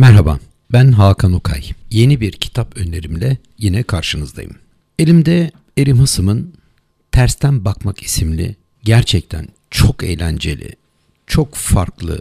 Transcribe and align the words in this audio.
Merhaba, 0.00 0.38
ben 0.72 0.92
Hakan 0.92 1.32
Okay. 1.32 1.62
Yeni 1.90 2.20
bir 2.20 2.32
kitap 2.32 2.76
önerimle 2.76 3.36
yine 3.58 3.82
karşınızdayım. 3.82 4.54
Elimde 4.98 5.50
Erim 5.78 5.98
Hısım'ın 5.98 6.54
Tersten 7.12 7.64
Bakmak 7.64 8.02
isimli 8.02 8.56
gerçekten 8.84 9.48
çok 9.70 10.04
eğlenceli, 10.04 10.72
çok 11.26 11.54
farklı, 11.54 12.20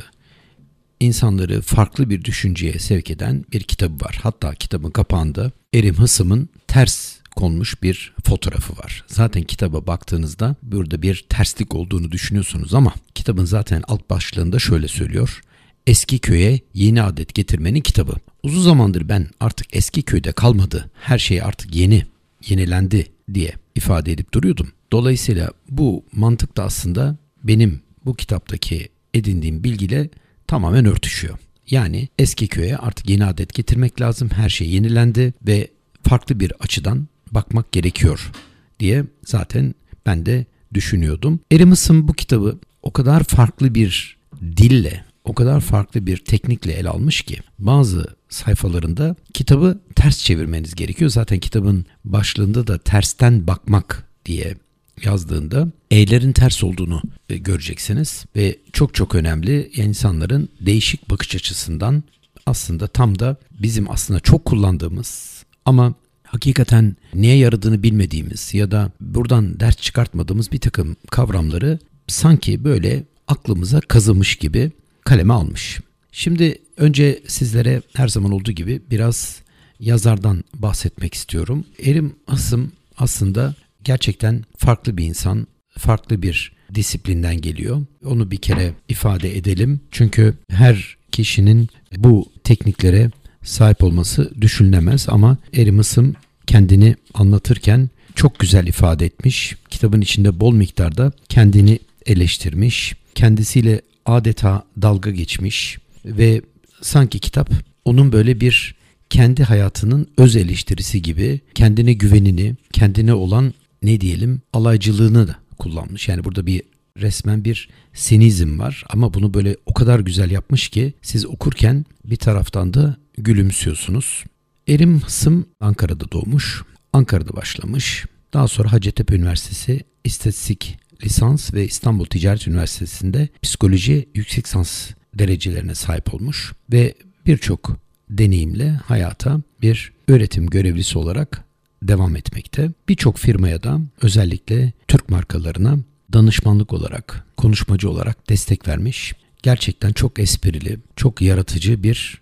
insanları 1.00 1.62
farklı 1.62 2.10
bir 2.10 2.23
düşünceye 2.23 2.79
sevk 2.79 3.12
eden 3.12 3.46
bir 3.54 3.63
kitabı 3.63 4.06
var. 4.06 4.20
Hatta 4.24 4.56
kitabın 4.56 4.92
kapağında 4.92 5.52
Erim 5.74 5.96
Hısım'ın 5.96 6.50
ters 6.68 7.16
konmuş 7.36 7.84
bir 7.84 8.14
fotoğrafı 8.26 8.78
var. 8.78 9.04
Zaten 9.08 9.44
kitaba 9.44 9.88
baktığınızda 9.88 10.56
burada 10.64 11.02
bir 11.02 11.26
terslik 11.30 11.76
olduğunu 11.76 12.12
düşünüyorsunuz 12.12 12.74
ama 12.74 12.94
kitabın 13.16 13.46
zaten 13.46 13.84
alt 13.88 14.10
başlığında 14.10 14.60
şöyle 14.60 14.88
söylüyor. 14.88 15.42
Eski 15.90 16.20
köye 16.20 16.59
yeni 16.73 17.02
adet 17.02 17.34
getirmenin 17.34 17.81
kitabı. 17.81 18.13
Uzun 18.44 18.62
zamandır 18.62 19.09
ben 19.09 19.27
artık 19.40 19.67
eski 19.76 20.02
köyde 20.02 20.31
kalmadı. 20.31 20.90
Her 21.02 21.18
şey 21.20 21.41
artık 21.41 21.76
yeni, 21.76 22.05
yenilendi 22.48 23.08
diye 23.34 23.54
ifade 23.76 24.12
edip 24.12 24.34
duruyordum. 24.34 24.72
Dolayısıyla 24.91 25.52
bu 25.70 26.05
mantık 26.12 26.58
da 26.58 26.64
aslında 26.64 27.17
benim 27.44 27.81
bu 28.05 28.16
kitaptaki 28.16 28.90
edindiğim 29.14 29.64
bilgiyle 29.64 30.09
tamamen 30.48 30.86
örtüşüyor. 30.86 31.38
Yani 31.70 32.08
eski 32.20 32.48
köye 32.48 32.78
artık 32.78 33.09
yeni 33.09 33.26
adet 33.26 33.53
getirmek 33.53 34.02
lazım. 34.02 34.30
Her 34.30 34.50
şey 34.50 34.70
yenilendi 34.70 35.34
ve 35.48 35.67
farklı 36.03 36.40
bir 36.40 36.53
açıdan 36.59 37.08
bakmak 37.31 37.72
gerekiyor 37.72 38.31
diye 38.80 39.06
zaten 39.26 39.76
ben 40.06 40.26
de 40.26 40.45
düşünüyordum. 40.73 41.40
Erimis'in 41.52 42.08
bu 42.08 42.14
kitabı 42.14 42.59
o 42.84 42.94
kadar 42.94 43.23
farklı 43.23 43.76
bir 43.76 44.17
dille, 44.42 45.09
o 45.30 45.34
kadar 45.34 45.62
farklı 45.62 46.06
bir 46.06 46.18
teknikle 46.18 46.74
ele 46.74 46.90
almış 46.90 47.22
ki 47.22 47.38
bazı 47.60 48.08
sayfalarında 48.30 49.16
kitabı 49.34 49.80
ters 49.96 50.20
çevirmeniz 50.24 50.76
gerekiyor. 50.76 51.12
Zaten 51.12 51.40
kitabın 51.40 51.86
başlığında 52.06 52.67
da 52.67 52.78
tersten 52.78 53.48
bakmak 53.48 54.09
diye 54.26 54.56
yazdığında 55.03 55.68
E'lerin 55.92 56.31
ters 56.31 56.64
olduğunu 56.64 57.02
e, 57.30 57.38
göreceksiniz 57.38 58.26
ve 58.36 58.58
çok 58.73 58.94
çok 58.94 59.16
önemli 59.16 59.72
insanların 59.76 60.50
değişik 60.62 61.09
bakış 61.09 61.36
açısından 61.36 62.03
aslında 62.46 62.88
tam 62.88 63.20
da 63.20 63.36
bizim 63.52 63.92
aslında 63.92 64.20
çok 64.20 64.46
kullandığımız 64.46 65.44
ama 65.66 65.94
hakikaten 66.23 66.96
neye 67.14 67.38
yaradığını 67.38 67.84
bilmediğimiz 67.84 68.53
ya 68.53 68.72
da 68.72 68.92
buradan 69.02 69.59
ders 69.59 69.78
çıkartmadığımız 69.78 70.52
bir 70.52 70.59
takım 70.59 70.96
kavramları 71.12 71.80
sanki 72.08 72.64
böyle 72.64 73.03
aklımıza 73.28 73.81
kazımış 73.81 74.36
gibi 74.36 74.72
kaleme 75.10 75.34
almış. 75.34 75.80
Şimdi 76.12 76.58
önce 76.78 77.20
sizlere 77.28 77.82
her 77.96 78.08
zaman 78.08 78.32
olduğu 78.32 78.52
gibi 78.52 78.82
biraz 78.92 79.42
yazardan 79.80 80.44
bahsetmek 80.54 81.14
istiyorum. 81.14 81.66
Erim 81.84 82.16
Asım 82.28 82.72
aslında 82.98 83.56
gerçekten 83.84 84.44
farklı 84.58 84.98
bir 84.98 85.06
insan, 85.06 85.48
farklı 85.78 86.22
bir 86.22 86.52
disiplinden 86.76 87.42
geliyor. 87.42 87.82
Onu 88.06 88.32
bir 88.32 88.38
kere 88.38 88.74
ifade 88.90 89.38
edelim. 89.38 89.80
Çünkü 89.92 90.34
her 90.50 90.98
kişinin 91.12 91.70
bu 91.98 92.32
tekniklere 92.44 93.12
sahip 93.44 93.84
olması 93.84 94.32
düşünülemez 94.42 95.10
ama 95.10 95.38
Erim 95.54 95.80
Asım 95.80 96.16
kendini 96.48 96.96
anlatırken 97.14 97.90
çok 98.16 98.40
güzel 98.40 98.68
ifade 98.68 99.06
etmiş. 99.06 99.56
Kitabın 99.70 100.02
içinde 100.02 100.40
bol 100.40 100.54
miktarda 100.54 101.12
kendini 101.30 101.80
eleştirmiş. 102.06 102.96
Kendisiyle 103.16 103.82
adeta 104.10 104.64
dalga 104.82 105.12
geçmiş 105.12 105.78
ve 106.06 106.42
sanki 106.82 107.20
kitap 107.20 107.50
onun 107.86 108.12
böyle 108.12 108.42
bir 108.42 108.76
kendi 109.10 109.44
hayatının 109.44 110.08
öz 110.18 110.36
eleştirisi 110.36 111.02
gibi 111.02 111.40
kendine 111.56 111.94
güvenini, 111.94 112.56
kendine 112.74 113.14
olan 113.14 113.54
ne 113.84 114.02
diyelim 114.02 114.42
alaycılığını 114.54 115.28
da 115.28 115.36
kullanmış. 115.58 116.08
Yani 116.08 116.24
burada 116.24 116.46
bir 116.46 116.62
resmen 116.98 117.44
bir 117.44 117.69
senizm 117.94 118.59
var 118.59 118.84
ama 118.90 119.14
bunu 119.14 119.34
böyle 119.34 119.56
o 119.66 119.74
kadar 119.74 120.00
güzel 120.00 120.31
yapmış 120.31 120.69
ki 120.69 120.94
siz 121.02 121.25
okurken 121.25 121.86
bir 122.06 122.16
taraftan 122.16 122.74
da 122.74 122.98
gülümsüyorsunuz. 123.18 124.24
Erim 124.68 125.02
Hısım 125.02 125.46
Ankara'da 125.59 126.12
doğmuş. 126.12 126.64
Ankara'da 126.94 127.36
başlamış. 127.36 128.06
Daha 128.34 128.48
sonra 128.48 128.72
Hacettepe 128.72 129.16
Üniversitesi 129.16 129.84
İstatistik 130.03 130.80
lisans 131.04 131.54
ve 131.54 131.66
İstanbul 131.66 132.06
Ticaret 132.06 132.48
Üniversitesi'nde 132.48 133.30
psikoloji 133.42 134.10
yüksek 134.16 134.46
lisans 134.46 134.92
derecelerine 135.14 135.76
sahip 135.76 136.14
olmuş 136.14 136.54
ve 136.72 136.94
birçok 137.26 137.78
deneyimle 138.10 138.70
hayata 138.72 139.42
bir 139.62 139.94
öğretim 140.08 140.48
görevlisi 140.48 140.98
olarak 140.98 141.44
devam 141.84 142.16
etmekte. 142.16 142.72
Birçok 142.90 143.18
firmaya 143.18 143.64
da 143.64 143.82
özellikle 144.02 144.74
Türk 144.88 145.10
markalarına 145.10 145.78
danışmanlık 146.14 146.74
olarak, 146.74 147.26
konuşmacı 147.38 147.90
olarak 147.90 148.30
destek 148.30 148.68
vermiş. 148.68 149.14
Gerçekten 149.44 149.92
çok 149.92 150.20
esprili, 150.20 150.80
çok 150.96 151.22
yaratıcı 151.22 151.84
bir 151.84 152.22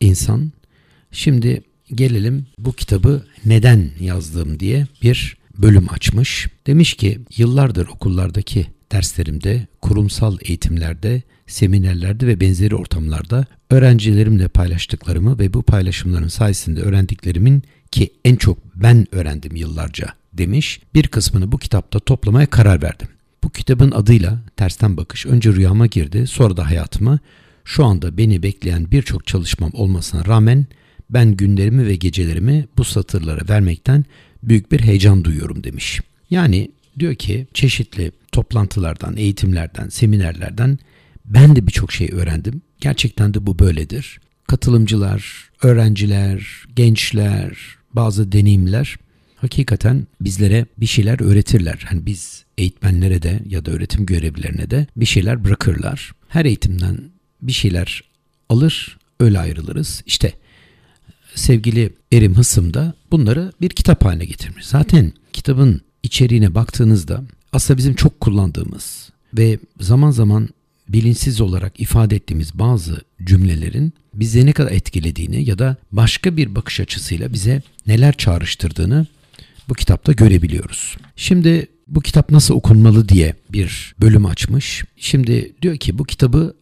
insan. 0.00 0.52
Şimdi 1.12 1.62
gelelim 1.94 2.46
bu 2.58 2.72
kitabı 2.72 3.26
neden 3.44 3.90
yazdım 4.00 4.60
diye 4.60 4.86
bir 5.02 5.36
bölüm 5.58 5.86
açmış. 5.90 6.48
Demiş 6.66 6.94
ki 6.94 7.20
yıllardır 7.36 7.86
okullardaki 7.88 8.66
derslerimde, 8.92 9.66
kurumsal 9.82 10.36
eğitimlerde, 10.42 11.22
seminerlerde 11.46 12.26
ve 12.26 12.40
benzeri 12.40 12.76
ortamlarda 12.76 13.46
öğrencilerimle 13.70 14.48
paylaştıklarımı 14.48 15.38
ve 15.38 15.54
bu 15.54 15.62
paylaşımların 15.62 16.28
sayesinde 16.28 16.80
öğrendiklerimin 16.80 17.62
ki 17.90 18.10
en 18.24 18.36
çok 18.36 18.58
ben 18.74 19.06
öğrendim 19.12 19.56
yıllarca 19.56 20.08
demiş. 20.32 20.80
Bir 20.94 21.08
kısmını 21.08 21.52
bu 21.52 21.58
kitapta 21.58 21.98
toplamaya 21.98 22.46
karar 22.46 22.82
verdim. 22.82 23.08
Bu 23.44 23.50
kitabın 23.50 23.90
adıyla 23.90 24.38
Tersten 24.56 24.96
Bakış 24.96 25.26
önce 25.26 25.52
rüyama 25.52 25.86
girdi, 25.86 26.26
sonra 26.26 26.56
da 26.56 26.66
hayatıma. 26.66 27.18
Şu 27.64 27.84
anda 27.84 28.18
beni 28.18 28.42
bekleyen 28.42 28.90
birçok 28.90 29.26
çalışmam 29.26 29.70
olmasına 29.74 30.26
rağmen 30.26 30.66
ben 31.10 31.36
günlerimi 31.36 31.86
ve 31.86 31.96
gecelerimi 31.96 32.66
bu 32.78 32.84
satırlara 32.84 33.48
vermekten 33.48 34.04
büyük 34.48 34.72
bir 34.72 34.80
heyecan 34.80 35.24
duyuyorum 35.24 35.64
demiş. 35.64 36.00
Yani 36.30 36.70
diyor 36.98 37.14
ki 37.14 37.46
çeşitli 37.54 38.12
toplantılardan, 38.32 39.16
eğitimlerden, 39.16 39.88
seminerlerden 39.88 40.78
ben 41.24 41.56
de 41.56 41.66
birçok 41.66 41.92
şey 41.92 42.08
öğrendim. 42.12 42.62
Gerçekten 42.80 43.34
de 43.34 43.46
bu 43.46 43.58
böyledir. 43.58 44.20
Katılımcılar, 44.46 45.50
öğrenciler, 45.62 46.64
gençler, 46.76 47.58
bazı 47.92 48.32
deneyimler 48.32 48.96
hakikaten 49.36 50.06
bizlere 50.20 50.66
bir 50.78 50.86
şeyler 50.86 51.20
öğretirler. 51.20 51.84
Hani 51.88 52.06
biz 52.06 52.44
eğitmenlere 52.58 53.22
de 53.22 53.40
ya 53.48 53.64
da 53.64 53.70
öğretim 53.70 54.06
görevlilerine 54.06 54.70
de 54.70 54.86
bir 54.96 55.06
şeyler 55.06 55.44
bırakırlar. 55.44 56.12
Her 56.28 56.44
eğitimden 56.44 56.98
bir 57.42 57.52
şeyler 57.52 58.02
alır, 58.48 58.98
öyle 59.20 59.38
ayrılırız. 59.38 60.02
İşte 60.06 60.32
sevgili 61.38 61.92
Erim 62.12 62.34
Hısım 62.34 62.74
da 62.74 62.94
bunları 63.10 63.52
bir 63.60 63.68
kitap 63.68 64.04
haline 64.04 64.24
getirmiş. 64.24 64.66
Zaten 64.66 65.12
kitabın 65.32 65.80
içeriğine 66.02 66.54
baktığınızda 66.54 67.22
aslında 67.52 67.78
bizim 67.78 67.94
çok 67.94 68.20
kullandığımız 68.20 69.10
ve 69.34 69.58
zaman 69.80 70.10
zaman 70.10 70.48
bilinçsiz 70.88 71.40
olarak 71.40 71.80
ifade 71.80 72.16
ettiğimiz 72.16 72.58
bazı 72.58 73.00
cümlelerin 73.24 73.92
bize 74.14 74.46
ne 74.46 74.52
kadar 74.52 74.72
etkilediğini 74.72 75.48
ya 75.48 75.58
da 75.58 75.76
başka 75.92 76.36
bir 76.36 76.54
bakış 76.54 76.80
açısıyla 76.80 77.32
bize 77.32 77.62
neler 77.86 78.12
çağrıştırdığını 78.16 79.06
bu 79.68 79.74
kitapta 79.74 80.12
görebiliyoruz. 80.12 80.96
Şimdi 81.16 81.66
bu 81.88 82.00
kitap 82.00 82.30
nasıl 82.30 82.54
okunmalı 82.54 83.08
diye 83.08 83.34
bir 83.52 83.94
bölüm 84.00 84.26
açmış. 84.26 84.84
Şimdi 84.96 85.52
diyor 85.62 85.76
ki 85.76 85.98
bu 85.98 86.04
kitabı 86.04 86.54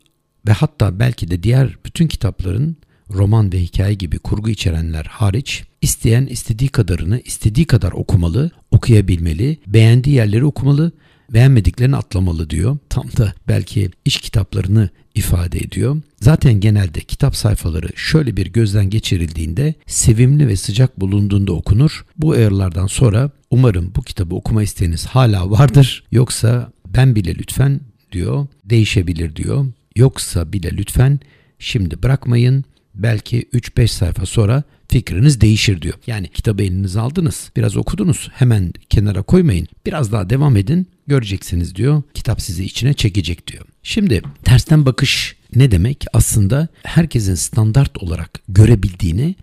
ve 0.49 0.53
hatta 0.53 0.99
belki 0.99 1.31
de 1.31 1.43
diğer 1.43 1.77
bütün 1.85 2.09
kitapların 2.09 2.77
roman 3.11 3.53
ve 3.53 3.63
hikaye 3.63 3.95
gibi 3.95 4.19
kurgu 4.19 4.51
içerenler 4.51 5.05
hariç 5.05 5.65
isteyen 5.83 6.27
istediği 6.27 6.69
kadarını 6.69 7.21
istediği 7.21 7.67
kadar 7.67 7.93
okumalı, 7.93 8.51
okuyabilmeli, 8.71 9.59
beğendiği 9.67 10.17
yerleri 10.17 10.45
okumalı, 10.45 10.93
beğenmediklerini 11.31 11.97
atlamalı 11.97 12.51
diyor. 12.51 12.79
Tam 12.89 13.05
da 13.17 13.33
belki 13.49 13.91
iş 14.05 14.17
kitaplarını 14.17 14.91
ifade 15.15 15.59
ediyor. 15.59 15.97
Zaten 16.21 16.61
genelde 16.61 17.01
kitap 17.01 17.37
sayfaları 17.37 17.89
şöyle 17.97 18.37
bir 18.37 18.47
gözden 18.47 18.91
geçirildiğinde 18.91 19.75
sevimli 19.87 20.49
ve 20.49 20.57
sıcak 20.57 21.01
bulunduğunda 21.01 21.53
okunur. 21.53 22.05
Bu 22.17 22.33
ayarlardan 22.33 22.87
sonra 22.87 23.31
umarım 23.51 23.93
bu 23.97 24.03
kitabı 24.03 24.35
okuma 24.35 24.63
isteğiniz 24.63 25.07
hala 25.07 25.51
vardır. 25.51 26.05
Yoksa 26.13 26.73
ben 26.87 27.15
bile 27.15 27.35
lütfen 27.35 27.81
diyor 28.13 28.47
değişebilir 28.65 29.37
diyor. 29.37 29.67
Yoksa 29.97 30.53
bile 30.53 30.71
lütfen 30.77 31.21
şimdi 31.59 32.03
bırakmayın 32.03 32.65
belki 32.97 33.43
3-5 33.43 33.89
sayfa 33.89 34.27
sonra 34.27 34.63
fikriniz 34.89 35.41
değişir 35.41 35.83
diyor. 35.83 35.95
Yani 36.07 36.29
kitabı 36.29 36.63
elinize 36.63 37.01
aldınız, 37.01 37.51
biraz 37.57 37.77
okudunuz, 37.77 38.31
hemen 38.33 38.73
kenara 38.91 39.23
koymayın. 39.23 39.67
Biraz 39.87 40.13
daha 40.13 40.31
devam 40.31 40.57
edin, 40.57 40.87
göreceksiniz 41.07 41.75
diyor. 41.75 42.03
Kitap 42.15 42.43
sizi 42.43 42.65
içine 42.65 42.95
çekecek 42.95 43.47
diyor. 43.47 43.65
Şimdi 43.83 44.23
tersten 44.45 44.87
bakış 44.87 45.37
ne 45.55 45.71
demek? 45.71 46.05
Aslında 46.13 46.69
herkesin 46.83 47.35
standart 47.35 48.03
olarak 48.03 48.41
görebildiğini 48.49 49.35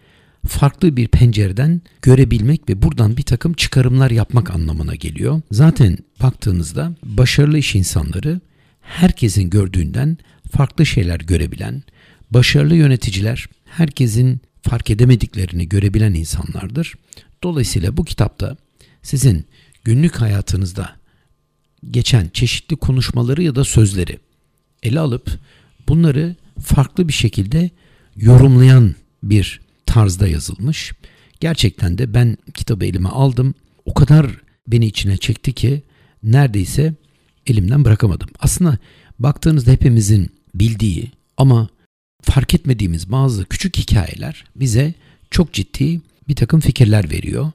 farklı 0.48 0.98
bir 0.98 1.08
pencereden 1.08 1.82
görebilmek 2.02 2.70
ve 2.70 2.82
buradan 2.82 3.18
bir 3.18 3.24
takım 3.24 3.54
çıkarımlar 3.54 4.12
yapmak 4.12 4.52
anlamına 4.52 4.96
geliyor. 4.96 5.42
Zaten 5.52 5.98
baktığınızda 6.24 6.96
başarılı 7.04 7.58
iş 7.58 7.76
insanları 7.76 8.42
herkesin 8.82 9.50
gördüğünden 9.50 10.18
farklı 10.52 10.86
şeyler 10.86 11.20
görebilen, 11.20 11.84
başarılı 12.34 12.76
yöneticiler 12.76 13.48
herkesin 13.66 14.42
fark 14.62 14.90
edemediklerini 14.90 15.70
görebilen 15.70 16.14
insanlardır. 16.14 16.94
Dolayısıyla 17.44 17.98
bu 17.98 18.06
kitapta 18.06 18.58
sizin 19.02 19.46
günlük 19.84 20.16
hayatınızda 20.16 20.96
geçen 21.92 22.30
çeşitli 22.30 22.76
konuşmaları 22.76 23.44
ya 23.44 23.56
da 23.56 23.64
sözleri 23.64 24.20
ele 24.84 25.00
alıp 25.00 25.40
bunları 25.88 26.36
farklı 26.62 27.08
bir 27.08 27.14
şekilde 27.14 27.70
yorumlayan 28.16 28.96
bir 29.24 29.62
tarzda 29.86 30.28
yazılmış. 30.28 30.94
Gerçekten 31.40 31.98
de 31.98 32.14
ben 32.14 32.38
kitabı 32.54 32.86
elime 32.86 33.10
aldım. 33.10 33.56
O 33.86 33.94
kadar 33.94 34.28
beni 34.68 34.86
içine 34.86 35.18
çekti 35.18 35.54
ki 35.54 35.84
neredeyse 36.24 36.94
elimden 37.48 37.86
bırakamadım. 37.86 38.30
Aslında 38.40 38.78
baktığınızda 39.20 39.72
hepimizin 39.72 40.30
bildiği 40.56 41.12
ama 41.38 41.70
fark 42.24 42.54
etmediğimiz 42.54 43.12
bazı 43.12 43.46
küçük 43.46 43.78
hikayeler 43.78 44.46
bize 44.56 44.94
çok 45.32 45.54
ciddi 45.54 46.02
bir 46.28 46.36
takım 46.36 46.60
fikirler 46.60 47.12
veriyor. 47.12 47.52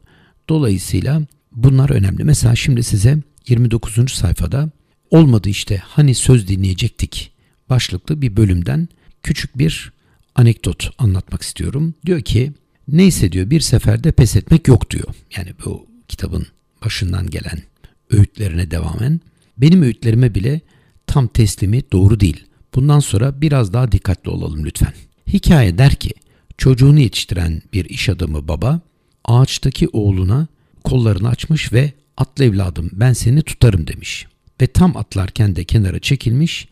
Dolayısıyla 0.49 1.23
bunlar 1.53 1.91
önemli. 1.91 2.25
Mesela 2.25 2.57
şimdi 2.57 2.83
size 2.83 3.19
29. 3.49 4.13
sayfada 4.13 4.71
olmadı 5.11 5.49
işte 5.49 5.83
hani 5.85 6.15
söz 6.15 6.49
dinleyecektik 6.49 7.33
başlıklı 7.71 8.23
bir 8.23 8.37
bölümden 8.37 8.89
küçük 9.23 9.59
bir 9.59 9.93
anekdot 10.35 10.91
anlatmak 10.99 11.43
istiyorum. 11.43 11.95
Diyor 12.07 12.21
ki 12.21 12.53
neyse 12.89 13.33
diyor 13.33 13.51
bir 13.51 13.61
seferde 13.61 14.13
pes 14.13 14.37
etmek 14.37 14.69
yok 14.69 14.91
diyor. 14.91 15.15
Yani 15.37 15.51
bu 15.65 15.87
kitabın 16.09 16.47
başından 16.85 17.31
gelen 17.31 17.63
öğütlerine 18.11 18.71
devamen 18.71 19.21
benim 19.59 19.83
öğütlerime 19.83 20.35
bile 20.35 20.61
tam 21.07 21.29
teslimi 21.29 21.83
doğru 21.93 22.21
değil. 22.21 22.45
Bundan 22.79 23.01
sonra 23.01 23.41
biraz 23.41 23.73
daha 23.73 23.93
dikkatli 23.93 24.31
olalım 24.31 24.65
lütfen. 24.65 24.93
Hikaye 25.33 25.79
der 25.79 25.95
ki 25.95 26.11
çocuğunu 26.59 27.01
yetiştiren 27.01 27.63
bir 27.73 27.85
iş 27.85 28.09
adamı 28.09 28.49
baba 28.49 28.81
ağaçtaki 29.25 29.89
oğluna 29.89 30.47
kollarını 30.85 31.29
açmış 31.29 31.73
ve 31.73 31.93
atla 32.17 32.45
evladım 32.45 32.91
ben 32.93 33.13
seni 33.13 33.43
tutarım 33.43 33.87
demiş. 33.87 34.27
Ve 34.61 34.67
tam 34.67 34.97
atlarken 34.97 35.57
de 35.57 35.65
kenara 35.65 35.99
çekilmiş 35.99 36.69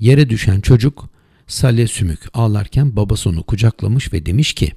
yere 0.00 0.30
düşen 0.30 0.60
çocuk 0.60 1.08
salya 1.46 1.88
sümük 1.88 2.20
ağlarken 2.34 2.96
babası 2.96 3.30
onu 3.30 3.42
kucaklamış 3.42 4.12
ve 4.12 4.26
demiş 4.26 4.52
ki 4.52 4.72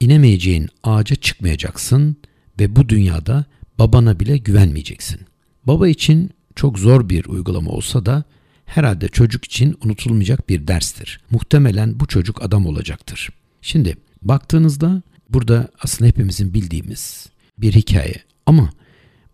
inemeyeceğin 0.00 0.68
ağaca 0.82 1.16
çıkmayacaksın 1.16 2.16
ve 2.60 2.76
bu 2.76 2.88
dünyada 2.88 3.44
babana 3.78 4.20
bile 4.20 4.38
güvenmeyeceksin. 4.38 5.20
Baba 5.66 5.88
için 5.88 6.30
çok 6.54 6.78
zor 6.78 7.08
bir 7.08 7.24
uygulama 7.24 7.70
olsa 7.70 8.06
da 8.06 8.24
herhalde 8.70 9.08
çocuk 9.08 9.44
için 9.44 9.76
unutulmayacak 9.84 10.48
bir 10.48 10.66
derstir. 10.66 11.20
Muhtemelen 11.30 12.00
bu 12.00 12.06
çocuk 12.06 12.42
adam 12.42 12.66
olacaktır. 12.66 13.28
Şimdi 13.62 13.96
baktığınızda 14.22 15.02
burada 15.30 15.68
aslında 15.82 16.08
hepimizin 16.08 16.54
bildiğimiz 16.54 17.26
bir 17.58 17.72
hikaye 17.72 18.14
ama 18.46 18.70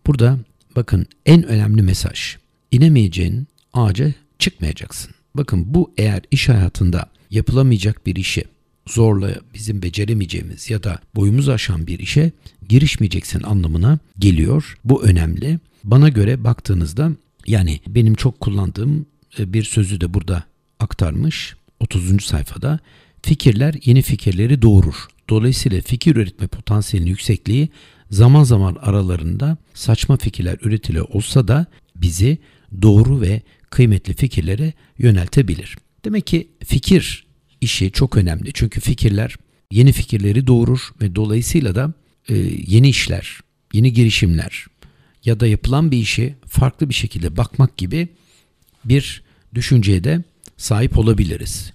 burada 0.07 0.39
bakın 0.75 1.05
en 1.25 1.43
önemli 1.43 1.81
mesaj 1.81 2.35
inemeyeceğin 2.71 3.47
ağaca 3.73 4.13
çıkmayacaksın. 4.39 5.11
Bakın 5.35 5.73
bu 5.73 5.93
eğer 5.97 6.21
iş 6.31 6.49
hayatında 6.49 7.09
yapılamayacak 7.31 8.05
bir 8.05 8.15
işe 8.15 8.43
zorla 8.87 9.35
bizim 9.53 9.81
beceremeyeceğimiz 9.81 10.69
ya 10.69 10.83
da 10.83 10.99
boyumuz 11.15 11.49
aşan 11.49 11.87
bir 11.87 11.99
işe 11.99 12.31
girişmeyeceksin 12.69 13.43
anlamına 13.43 13.99
geliyor. 14.19 14.77
Bu 14.83 15.03
önemli. 15.03 15.59
Bana 15.83 16.09
göre 16.09 16.43
baktığınızda 16.43 17.11
yani 17.47 17.79
benim 17.87 18.15
çok 18.15 18.39
kullandığım 18.39 19.05
bir 19.39 19.63
sözü 19.63 20.01
de 20.01 20.13
burada 20.13 20.43
aktarmış 20.79 21.55
30. 21.79 22.23
sayfada. 22.23 22.79
Fikirler 23.23 23.75
yeni 23.85 24.01
fikirleri 24.01 24.61
doğurur. 24.61 25.07
Dolayısıyla 25.29 25.81
fikir 25.81 26.15
üretme 26.15 26.47
potansiyelinin 26.47 27.09
yüksekliği 27.09 27.69
zaman 28.11 28.43
zaman 28.43 28.77
aralarında 28.81 29.57
saçma 29.73 30.17
fikirler 30.17 30.57
üretili 30.61 31.01
olsa 31.01 31.47
da 31.47 31.65
bizi 31.95 32.37
doğru 32.81 33.21
ve 33.21 33.41
kıymetli 33.69 34.13
fikirlere 34.13 34.73
yöneltebilir. 34.97 35.77
Demek 36.05 36.27
ki 36.27 36.47
fikir 36.65 37.25
işi 37.61 37.91
çok 37.91 38.17
önemli. 38.17 38.51
Çünkü 38.53 38.79
fikirler 38.79 39.35
yeni 39.71 39.91
fikirleri 39.91 40.47
doğurur 40.47 40.89
ve 41.01 41.15
dolayısıyla 41.15 41.75
da 41.75 41.93
e, 42.29 42.35
yeni 42.67 42.89
işler, 42.89 43.39
yeni 43.73 43.93
girişimler 43.93 44.65
ya 45.25 45.39
da 45.39 45.47
yapılan 45.47 45.91
bir 45.91 45.97
işi 45.97 46.35
farklı 46.47 46.89
bir 46.89 46.93
şekilde 46.93 47.37
bakmak 47.37 47.77
gibi 47.77 48.07
bir 48.85 49.23
düşünceye 49.55 50.03
de 50.03 50.23
sahip 50.57 50.97
olabiliriz. 50.97 51.71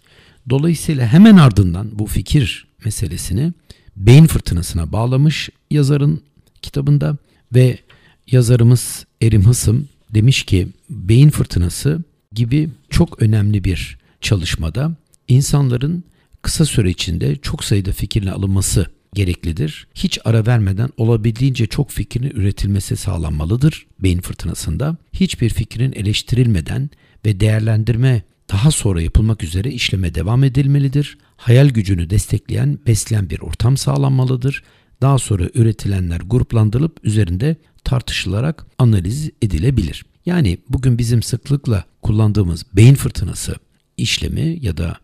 Dolayısıyla 0.51 1.07
hemen 1.07 1.37
ardından 1.37 1.99
bu 1.99 2.07
fikir 2.07 2.67
meselesini 2.85 3.53
beyin 3.97 4.27
fırtınasına 4.27 4.93
bağlamış 4.93 5.51
yazarın 5.71 6.23
kitabında 6.63 7.17
ve 7.55 7.79
yazarımız 8.27 9.07
Erim 9.23 9.47
Hısım 9.47 9.89
demiş 10.15 10.43
ki 10.43 10.69
beyin 10.91 11.31
fırtınası 11.31 12.03
gibi 12.33 12.71
çok 12.91 13.23
önemli 13.23 13.65
bir 13.65 13.99
çalışmada 14.21 14.97
insanların 15.29 16.05
kısa 16.43 16.65
süre 16.65 16.91
içinde 16.91 17.37
çok 17.37 17.65
sayıda 17.65 17.93
fikirle 17.93 18.33
alınması 18.33 18.87
gereklidir. 19.15 19.87
Hiç 19.95 20.19
ara 20.25 20.47
vermeden 20.47 20.89
olabildiğince 20.97 21.67
çok 21.67 21.91
fikrin 21.91 22.31
üretilmesi 22.31 22.97
sağlanmalıdır 22.97 23.87
beyin 23.99 24.21
fırtınasında. 24.21 24.97
Hiçbir 25.13 25.51
fikrin 25.51 25.93
eleştirilmeden 25.93 26.91
ve 27.27 27.41
değerlendirme 27.41 28.23
daha 28.53 28.71
sonra 28.71 29.03
yapılmak 29.03 29.45
üzere 29.45 29.71
işleme 29.71 30.15
devam 30.15 30.45
edilmelidir. 30.45 31.19
Hayal 31.37 31.69
gücünü 31.69 32.11
destekleyen, 32.11 32.79
besleyen 32.87 33.31
bir 33.31 33.41
ortam 33.41 33.77
sağlanmalıdır. 33.77 34.63
Daha 35.01 35.19
sonra 35.19 35.45
üretilenler 35.55 36.21
gruplandırılıp 36.21 37.01
üzerinde 37.03 37.57
tartışılarak 37.85 38.67
analiz 38.79 39.31
edilebilir. 39.43 40.05
Yani 40.27 40.59
bugün 40.69 40.99
bizim 40.99 41.23
sıklıkla 41.23 41.85
kullandığımız 42.03 42.67
beyin 42.73 42.95
fırtınası 42.95 43.57
işlemi 43.97 44.59
ya 44.61 44.77
da 44.77 44.97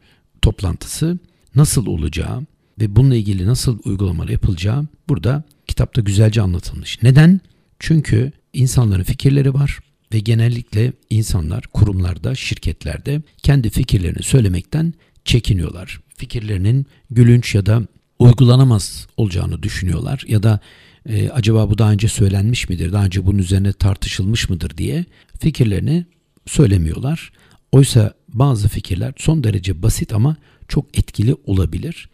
toplantısı 0.42 1.18
nasıl 1.54 1.86
olacağı 1.86 2.42
ve 2.80 2.96
bununla 2.96 3.16
ilgili 3.16 3.46
nasıl 3.46 3.78
uygulamalar 3.84 4.28
yapılacağı 4.28 4.86
burada 5.08 5.42
kitapta 5.66 6.00
güzelce 6.00 6.42
anlatılmış. 6.42 7.02
Neden? 7.02 7.40
Çünkü 7.78 8.32
insanların 8.52 9.02
fikirleri 9.02 9.54
var 9.54 9.78
ve 10.12 10.18
genellikle 10.18 10.92
insanlar 11.10 11.66
kurumlarda, 11.66 12.34
şirketlerde 12.34 13.22
kendi 13.42 13.70
fikirlerini 13.70 14.22
söylemekten 14.22 14.94
çekiniyorlar. 15.24 16.00
Fikirlerinin 16.16 16.86
gülünç 17.10 17.54
ya 17.54 17.66
da 17.66 17.82
uygulanamaz 18.18 19.06
olacağını 19.16 19.62
düşünüyorlar 19.62 20.24
ya 20.28 20.42
da 20.42 20.60
e, 21.08 21.30
acaba 21.30 21.70
bu 21.70 21.78
daha 21.78 21.92
önce 21.92 22.08
söylenmiş 22.08 22.68
midir, 22.68 22.92
daha 22.92 23.04
önce 23.04 23.26
bunun 23.26 23.38
üzerine 23.38 23.72
tartışılmış 23.72 24.48
mıdır 24.48 24.76
diye 24.76 25.04
fikirlerini 25.40 26.06
söylemiyorlar. 26.46 27.32
Oysa 27.72 28.14
bazı 28.28 28.68
fikirler 28.68 29.14
son 29.16 29.44
derece 29.44 29.82
basit 29.82 30.12
ama 30.12 30.36
çok 30.68 30.98
etkili 30.98 31.36
olabilir. 31.46 32.08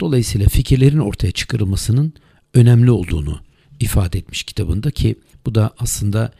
Dolayısıyla 0.00 0.48
fikirlerin 0.48 0.98
ortaya 0.98 1.32
çıkarılmasının 1.32 2.12
önemli 2.54 2.90
olduğunu 2.90 3.40
ifade 3.80 4.18
etmiş 4.18 4.42
kitabında 4.42 4.90
ki 4.90 5.16
bu 5.46 5.54
da 5.54 5.74
aslında 5.78 6.32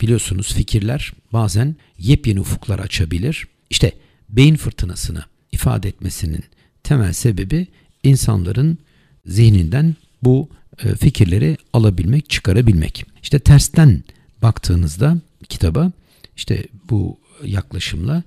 biliyorsunuz 0.00 0.54
fikirler 0.54 1.12
bazen 1.32 1.76
yepyeni 1.98 2.40
ufuklar 2.40 2.78
açabilir. 2.78 3.46
İşte 3.70 3.92
beyin 4.28 4.56
fırtınasını 4.56 5.24
ifade 5.52 5.88
etmesinin 5.88 6.44
temel 6.82 7.12
sebebi 7.12 7.66
insanların 8.02 8.78
zihninden 9.26 9.94
bu 10.22 10.48
e, 10.84 10.94
fikirleri 10.94 11.56
alabilmek, 11.72 12.30
çıkarabilmek. 12.30 13.04
İşte 13.22 13.38
tersten 13.38 14.02
baktığınızda 14.42 15.20
kitaba 15.48 15.92
işte 16.36 16.64
bu 16.90 17.18
yaklaşımla 17.44 18.22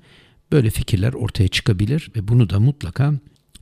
böyle 0.52 0.70
fikirler 0.70 1.14
ortaya 1.14 1.48
çıkabilir 1.48 2.12
ve 2.16 2.28
bunu 2.28 2.50
da 2.50 2.60
mutlaka 2.60 3.14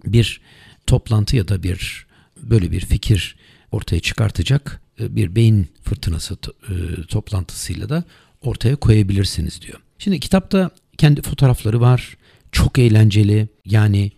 bir 0.06 0.42
toplantı 0.88 1.36
ya 1.36 1.48
da 1.48 1.64
bir 1.64 2.06
böyle 2.42 2.72
bir 2.72 2.82
fikir 2.86 3.36
ortaya 3.76 4.00
çıkartacak 4.00 4.82
e, 5.00 5.16
bir 5.16 5.36
beyin 5.36 5.68
fırtınası 5.84 6.38
e, 6.70 7.04
toplantısıyla 7.08 7.90
da 7.90 8.04
ortaya 8.42 8.76
koyabilirsiniz 8.76 9.62
diyor. 9.62 9.80
Şimdi 10.00 10.20
kitapta 10.20 10.70
kendi 10.98 11.22
fotoğrafları 11.22 11.82
var. 11.82 12.18
Çok 12.52 12.80
eğlenceli. 12.80 13.48
Yani 13.66 14.12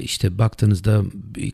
işte 0.00 0.38
baktığınızda 0.38 1.02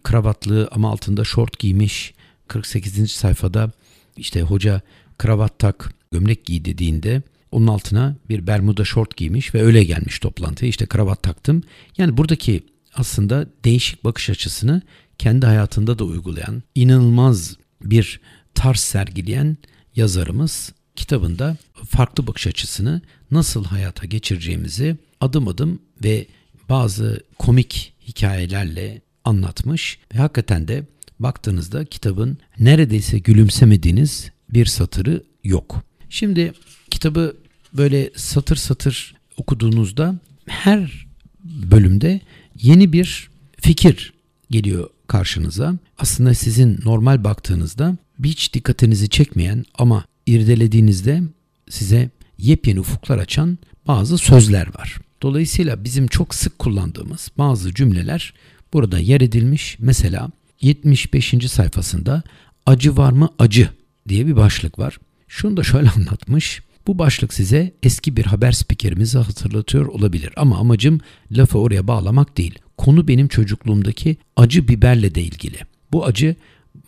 kravatlı 0.02 0.68
ama 0.72 0.90
altında 0.90 1.24
şort 1.24 1.58
giymiş 1.58 2.14
48. 2.48 3.10
sayfada 3.10 3.70
işte 4.16 4.42
hoca 4.42 4.80
kravat 5.18 5.58
tak 5.58 5.94
gömlek 6.12 6.44
giy 6.44 6.64
dediğinde 6.64 7.22
Onun 7.50 7.66
altına 7.66 8.16
bir 8.28 8.46
bermuda 8.46 8.84
şort 8.84 9.16
giymiş 9.16 9.54
ve 9.54 9.62
öyle 9.62 9.84
gelmiş 9.84 10.18
toplantıya. 10.18 10.68
İşte 10.68 10.86
kravat 10.86 11.22
taktım. 11.22 11.62
Yani 11.98 12.16
buradaki 12.16 12.62
aslında 12.94 13.46
değişik 13.64 14.04
bakış 14.04 14.30
açısını 14.30 14.82
kendi 15.18 15.47
hayatında 15.47 15.99
da 15.99 16.04
uygulayan, 16.04 16.62
inanılmaz 16.75 17.56
bir 17.83 18.21
tarz 18.54 18.80
sergileyen 18.80 19.56
yazarımız 19.97 20.73
kitabında 20.97 21.56
farklı 21.88 22.26
bakış 22.26 22.47
açısını 22.47 23.02
nasıl 23.30 23.64
hayata 23.64 24.06
geçireceğimizi 24.06 24.97
adım 25.21 25.49
adım 25.49 25.78
ve 26.04 26.26
bazı 26.68 27.23
komik 27.38 27.92
hikayelerle 28.09 29.02
anlatmış 29.25 29.99
ve 30.14 30.18
hakikaten 30.18 30.68
de 30.68 30.85
baktığınızda 31.18 31.85
kitabın 31.85 32.38
neredeyse 32.59 33.18
gülümsemediğiniz 33.18 34.30
bir 34.50 34.66
satırı 34.66 35.23
yok. 35.44 35.85
Şimdi 36.09 36.52
kitabı 36.90 37.37
böyle 37.73 38.11
satır 38.16 38.56
satır 38.56 39.14
okuduğunuzda 39.37 40.18
her 40.47 41.06
bölümde 41.44 42.21
yeni 42.62 42.92
bir 42.92 43.30
fikir 43.61 44.12
geliyor 44.50 44.90
karşınıza. 45.08 45.75
Aslında 45.99 46.34
sizin 46.34 46.78
normal 46.84 47.25
baktığınızda 47.25 47.96
hiç 48.25 48.54
dikkatinizi 48.54 49.08
çekmeyen 49.08 49.64
ama 49.78 50.04
irdelediğinizde 50.26 51.23
size 51.68 52.11
yepyeni 52.38 52.80
ufuklar 52.80 53.18
açan 53.18 53.58
bazı 53.87 54.18
sözler 54.18 54.66
var. 54.78 54.99
Dolayısıyla 55.23 55.84
bizim 55.84 56.06
çok 56.06 56.34
sık 56.34 56.58
kullandığımız 56.58 57.30
bazı 57.38 57.75
cümleler 57.75 58.34
burada 58.73 58.99
yer 58.99 59.20
edilmiş. 59.20 59.76
Mesela 59.78 60.30
75. 60.61 61.34
sayfasında 61.49 62.23
acı 62.66 62.96
var 62.96 63.12
mı 63.12 63.28
acı 63.38 63.68
diye 64.08 64.26
bir 64.26 64.37
başlık 64.37 64.78
var. 64.78 64.99
Şunu 65.28 65.56
da 65.56 65.62
şöyle 65.62 65.90
anlatmış. 65.96 66.62
Bu 66.86 66.98
başlık 66.98 67.34
size 67.34 67.74
eski 67.82 68.16
bir 68.16 68.24
haber 68.24 68.52
spikerimizi 68.52 69.18
hatırlatıyor 69.18 69.86
olabilir 69.86 70.30
ama 70.36 70.58
amacım 70.58 71.00
lafı 71.30 71.58
oraya 71.58 71.88
bağlamak 71.88 72.38
değil. 72.38 72.58
Konu 72.78 73.08
benim 73.08 73.28
çocukluğumdaki 73.28 74.16
acı 74.36 74.68
biberle 74.68 75.14
de 75.14 75.22
ilgili. 75.22 75.58
Bu 75.92 76.04
acı 76.04 76.36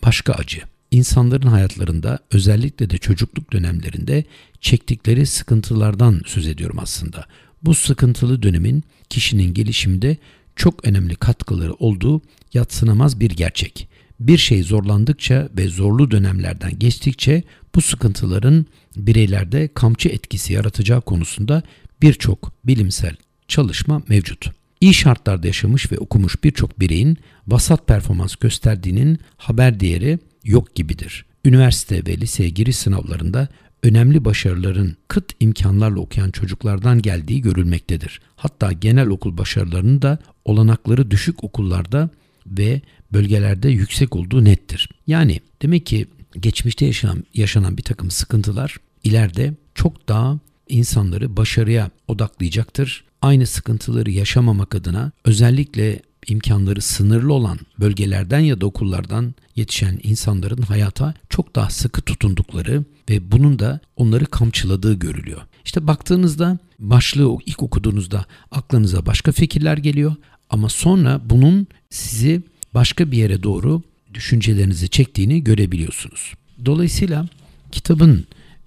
başka 0.03 0.33
acı. 0.33 0.61
İnsanların 0.91 1.47
hayatlarında 1.47 2.19
özellikle 2.31 2.89
de 2.89 2.97
çocukluk 2.97 3.53
dönemlerinde 3.53 4.23
çektikleri 4.61 5.25
sıkıntılardan 5.25 6.21
söz 6.25 6.47
ediyorum 6.47 6.79
aslında. 6.79 7.25
Bu 7.63 7.75
sıkıntılı 7.75 8.43
dönemin 8.43 8.83
kişinin 9.09 9.53
gelişiminde 9.53 10.17
çok 10.55 10.87
önemli 10.87 11.15
katkıları 11.15 11.73
olduğu 11.73 12.21
yatsınamaz 12.53 13.19
bir 13.19 13.29
gerçek. 13.29 13.87
Bir 14.19 14.37
şey 14.37 14.63
zorlandıkça 14.63 15.49
ve 15.57 15.67
zorlu 15.67 16.11
dönemlerden 16.11 16.79
geçtikçe 16.79 17.43
bu 17.75 17.81
sıkıntıların 17.81 18.65
bireylerde 18.97 19.69
kamçı 19.73 20.09
etkisi 20.09 20.53
yaratacağı 20.53 21.01
konusunda 21.01 21.63
birçok 22.01 22.53
bilimsel 22.65 23.15
çalışma 23.47 24.01
mevcut. 24.07 24.51
İyi 24.81 24.93
şartlarda 24.93 25.47
yaşamış 25.47 25.91
ve 25.91 25.97
okumuş 25.97 26.43
birçok 26.43 26.79
bireyin 26.79 27.17
vasat 27.47 27.87
performans 27.87 28.35
gösterdiğinin 28.35 29.19
haber 29.37 29.79
değeri 29.79 30.19
yok 30.43 30.75
gibidir. 30.75 31.25
Üniversite 31.45 32.05
ve 32.05 32.17
liseye 32.17 32.49
giriş 32.49 32.75
sınavlarında 32.75 33.47
önemli 33.83 34.25
başarıların 34.25 34.95
kıt 35.07 35.33
imkanlarla 35.39 35.99
okuyan 35.99 36.31
çocuklardan 36.31 37.01
geldiği 37.01 37.41
görülmektedir. 37.41 38.21
Hatta 38.35 38.71
genel 38.71 39.07
okul 39.07 39.37
başarılarının 39.37 40.01
da 40.01 40.19
olanakları 40.45 41.11
düşük 41.11 41.43
okullarda 41.43 42.09
ve 42.47 42.81
bölgelerde 43.13 43.69
yüksek 43.69 44.15
olduğu 44.15 44.43
nettir. 44.45 44.89
Yani 45.07 45.39
demek 45.61 45.85
ki 45.85 46.07
geçmişte 46.39 46.85
yaşanan, 46.85 47.23
yaşanan 47.33 47.77
bir 47.77 47.83
takım 47.83 48.11
sıkıntılar 48.11 48.77
ileride 49.03 49.53
çok 49.75 50.09
daha 50.09 50.39
insanları 50.69 51.37
başarıya 51.37 51.89
odaklayacaktır. 52.07 53.03
Aynı 53.21 53.45
sıkıntıları 53.45 54.11
yaşamamak 54.11 54.75
adına 54.75 55.11
özellikle 55.25 56.01
imkanları 56.27 56.81
sınırlı 56.81 57.33
olan 57.33 57.59
bölgelerden 57.79 58.39
ya 58.39 58.61
da 58.61 58.65
okullardan 58.65 59.35
yetişen 59.55 59.99
insanların 60.03 60.61
hayata 60.61 61.13
çok 61.29 61.55
daha 61.55 61.69
sıkı 61.69 62.01
tutundukları 62.01 62.83
ve 63.09 63.31
bunun 63.31 63.59
da 63.59 63.79
onları 63.95 64.25
kamçıladığı 64.25 64.93
görülüyor. 64.93 65.41
İşte 65.65 65.87
baktığınızda 65.87 66.57
başlığı 66.79 67.37
ilk 67.45 67.63
okuduğunuzda 67.63 68.25
aklınıza 68.51 69.05
başka 69.05 69.31
fikirler 69.31 69.77
geliyor 69.77 70.15
ama 70.49 70.69
sonra 70.69 71.21
bunun 71.25 71.67
sizi 71.89 72.41
başka 72.73 73.11
bir 73.11 73.17
yere 73.17 73.43
doğru 73.43 73.81
düşüncelerinizi 74.13 74.89
çektiğini 74.89 75.43
görebiliyorsunuz. 75.43 76.33
Dolayısıyla 76.65 77.27
kitabın 77.71 78.25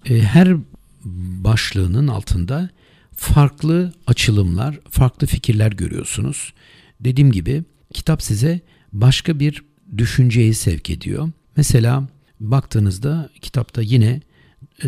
e, 0.08 0.20
her 0.20 0.56
başlığının 1.44 2.08
altında 2.08 2.70
farklı 3.16 3.92
açılımlar, 4.06 4.80
farklı 4.90 5.26
fikirler 5.26 5.72
görüyorsunuz. 5.72 6.52
Dediğim 7.00 7.32
gibi 7.32 7.64
kitap 7.92 8.22
size 8.22 8.60
başka 8.92 9.40
bir 9.40 9.64
düşünceyi 9.98 10.54
sevk 10.54 10.90
ediyor. 10.90 11.30
Mesela 11.56 12.08
baktığınızda 12.40 13.30
kitapta 13.40 13.82
yine 13.82 14.20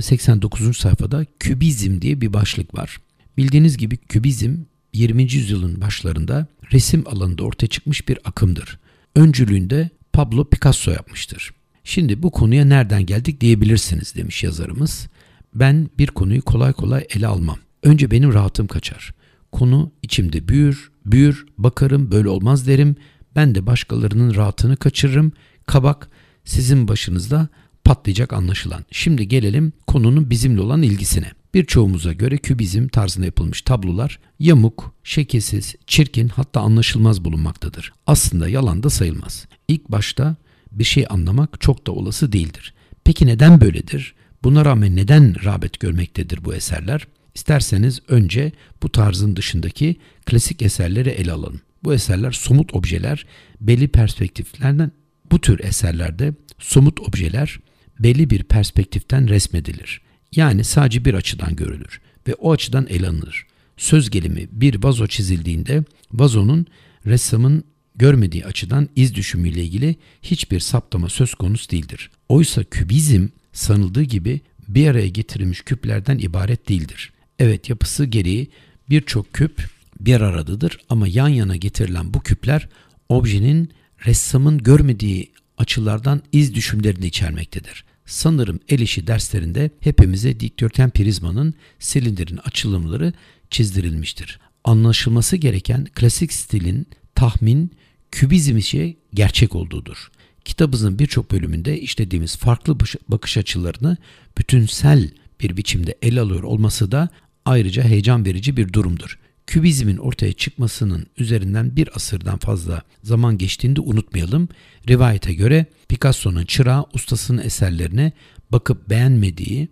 89. 0.00 0.68
E, 0.68 0.72
sayfada 0.72 1.26
kübizm 1.38 2.00
diye 2.00 2.20
bir 2.20 2.32
başlık 2.32 2.74
var. 2.74 2.96
Bildiğiniz 3.36 3.76
gibi 3.76 3.96
kübizm 3.96 4.56
20. 4.92 5.22
yüzyılın 5.22 5.80
başlarında 5.80 6.46
resim 6.72 7.04
alanında 7.06 7.44
ortaya 7.44 7.66
çıkmış 7.66 8.08
bir 8.08 8.18
akımdır. 8.24 8.78
Öncülüğünde 9.16 9.90
Pablo 10.12 10.44
Picasso 10.44 10.90
yapmıştır. 10.90 11.54
Şimdi 11.84 12.22
bu 12.22 12.30
konuya 12.30 12.64
nereden 12.64 13.06
geldik 13.06 13.40
diyebilirsiniz 13.40 14.14
demiş 14.16 14.44
yazarımız. 14.44 15.08
Ben 15.54 15.90
bir 15.98 16.06
konuyu 16.06 16.42
kolay 16.42 16.72
kolay 16.72 17.06
ele 17.14 17.26
almam. 17.26 17.58
Önce 17.82 18.10
benim 18.10 18.34
rahatım 18.34 18.66
kaçar. 18.66 19.14
Konu 19.52 19.92
içimde 20.02 20.48
büyür, 20.48 20.90
büyür, 21.06 21.46
bakarım 21.58 22.10
böyle 22.10 22.28
olmaz 22.28 22.66
derim. 22.66 22.96
Ben 23.36 23.54
de 23.54 23.66
başkalarının 23.66 24.34
rahatını 24.34 24.76
kaçırırım. 24.76 25.32
Kabak 25.66 26.10
sizin 26.44 26.88
başınızda 26.88 27.48
patlayacak 27.84 28.32
anlaşılan. 28.32 28.84
Şimdi 28.90 29.28
gelelim 29.28 29.72
konunun 29.86 30.30
bizimle 30.30 30.60
olan 30.60 30.82
ilgisine. 30.82 31.30
Birçoğumuza 31.54 32.12
göre 32.12 32.38
kübizm 32.38 32.88
tarzında 32.88 33.26
yapılmış 33.26 33.62
tablolar 33.62 34.18
yamuk, 34.38 34.94
şekilsiz, 35.04 35.74
çirkin 35.86 36.28
hatta 36.28 36.60
anlaşılmaz 36.60 37.24
bulunmaktadır. 37.24 37.92
Aslında 38.06 38.48
yalan 38.48 38.82
da 38.82 38.90
sayılmaz. 38.90 39.46
İlk 39.68 39.88
başta 39.88 40.36
bir 40.72 40.84
şey 40.84 41.06
anlamak 41.10 41.60
çok 41.60 41.86
da 41.86 41.92
olası 41.92 42.32
değildir. 42.32 42.74
Peki 43.04 43.26
neden 43.26 43.60
böyledir? 43.60 44.14
Buna 44.44 44.64
rağmen 44.64 44.96
neden 44.96 45.44
rağbet 45.44 45.80
görmektedir 45.80 46.44
bu 46.44 46.54
eserler? 46.54 47.06
İsterseniz 47.34 48.00
önce 48.08 48.52
bu 48.82 48.92
tarzın 48.92 49.36
dışındaki 49.36 49.96
klasik 50.26 50.62
eserleri 50.62 51.08
ele 51.08 51.32
alalım. 51.32 51.60
Bu 51.84 51.94
eserler 51.94 52.32
somut 52.32 52.74
objeler, 52.74 53.26
belli 53.60 53.88
perspektiflerden 53.88 54.92
bu 55.30 55.40
tür 55.40 55.60
eserlerde 55.60 56.34
somut 56.58 57.00
objeler 57.00 57.58
belli 58.00 58.30
bir 58.30 58.42
perspektiften 58.42 59.28
resmedilir. 59.28 60.00
Yani 60.36 60.64
sadece 60.64 61.04
bir 61.04 61.14
açıdan 61.14 61.56
görülür 61.56 62.00
ve 62.28 62.34
o 62.34 62.52
açıdan 62.52 62.86
ele 62.86 63.08
alınır. 63.08 63.46
Söz 63.76 64.10
gelimi 64.10 64.48
bir 64.52 64.82
vazo 64.82 65.06
çizildiğinde 65.06 65.84
vazonun 66.12 66.66
ressamın 67.06 67.64
görmediği 68.02 68.46
açıdan 68.46 68.88
iz 68.96 69.14
düşümüyle 69.14 69.64
ilgili 69.64 69.96
hiçbir 70.22 70.60
saptama 70.60 71.08
söz 71.08 71.34
konusu 71.34 71.70
değildir. 71.70 72.10
Oysa 72.28 72.64
kübizm 72.64 73.26
sanıldığı 73.52 74.02
gibi 74.02 74.40
bir 74.68 74.88
araya 74.88 75.08
getirilmiş 75.08 75.60
küplerden 75.60 76.18
ibaret 76.18 76.68
değildir. 76.68 77.12
Evet 77.38 77.70
yapısı 77.70 78.04
gereği 78.04 78.50
birçok 78.90 79.32
küp 79.32 79.68
bir 80.00 80.20
aradadır 80.20 80.78
ama 80.88 81.08
yan 81.08 81.28
yana 81.28 81.56
getirilen 81.56 82.14
bu 82.14 82.20
küpler 82.20 82.68
objenin 83.08 83.70
ressamın 84.06 84.58
görmediği 84.58 85.32
açılardan 85.58 86.22
iz 86.32 86.54
düşümlerini 86.54 87.06
içermektedir. 87.06 87.84
Sanırım 88.06 88.60
el 88.68 88.78
işi 88.78 89.06
derslerinde 89.06 89.70
hepimize 89.80 90.40
dikdörtgen 90.40 90.90
prizmanın 90.90 91.54
silindirin 91.78 92.36
açılımları 92.44 93.12
çizdirilmiştir. 93.50 94.40
Anlaşılması 94.64 95.36
gereken 95.36 95.84
klasik 95.84 96.32
stilin 96.32 96.86
tahmin, 97.14 97.70
kübizm 98.12 98.56
işi 98.56 98.96
gerçek 99.14 99.54
olduğudur. 99.54 100.10
Kitabımızın 100.44 100.98
birçok 100.98 101.30
bölümünde 101.30 101.80
işlediğimiz 101.80 102.36
farklı 102.36 102.78
bakış 103.08 103.36
açılarını 103.36 103.96
bütünsel 104.38 105.10
bir 105.40 105.56
biçimde 105.56 105.98
ele 106.02 106.20
alıyor 106.20 106.42
olması 106.42 106.92
da 106.92 107.08
ayrıca 107.44 107.82
heyecan 107.82 108.24
verici 108.24 108.56
bir 108.56 108.72
durumdur. 108.72 109.18
Kübizmin 109.46 109.96
ortaya 109.96 110.32
çıkmasının 110.32 111.06
üzerinden 111.18 111.76
bir 111.76 111.88
asırdan 111.96 112.38
fazla 112.38 112.82
zaman 113.02 113.38
geçtiğini 113.38 113.80
unutmayalım. 113.80 114.48
Rivayete 114.88 115.34
göre 115.34 115.66
Picasso'nun 115.88 116.44
çırağı 116.44 116.86
ustasının 116.94 117.42
eserlerine 117.42 118.12
bakıp 118.52 118.90
beğenmediği 118.90 119.68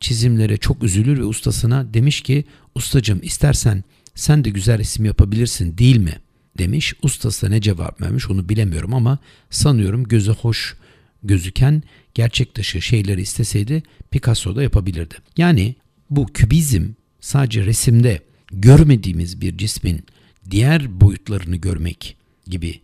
çizimlere 0.00 0.56
çok 0.56 0.82
üzülür 0.82 1.18
ve 1.18 1.24
ustasına 1.24 1.94
demiş 1.94 2.20
ki 2.20 2.44
ustacım 2.74 3.20
istersen 3.22 3.84
sen 4.14 4.44
de 4.44 4.50
güzel 4.50 4.78
resim 4.78 5.04
yapabilirsin 5.04 5.78
değil 5.78 5.96
mi? 5.96 6.18
Demiş. 6.58 6.94
Ustası 7.02 7.46
da 7.46 7.50
ne 7.50 7.60
cevap 7.60 8.00
vermiş 8.00 8.30
onu 8.30 8.48
bilemiyorum 8.48 8.94
ama 8.94 9.18
sanıyorum 9.50 10.04
göze 10.04 10.32
hoş 10.32 10.76
gözüken 11.22 11.82
gerçek 12.14 12.54
dışı 12.54 12.82
şeyleri 12.82 13.22
isteseydi 13.22 13.82
Picasso 14.10 14.56
da 14.56 14.62
yapabilirdi. 14.62 15.14
Yani 15.36 15.74
bu 16.10 16.26
kübizm 16.26 16.88
sadece 17.20 17.64
resimde 17.64 18.20
görmediğimiz 18.52 19.40
bir 19.40 19.58
cismin 19.58 20.04
diğer 20.50 21.00
boyutlarını 21.00 21.56
görmek 21.56 22.16
gibi 22.46 22.80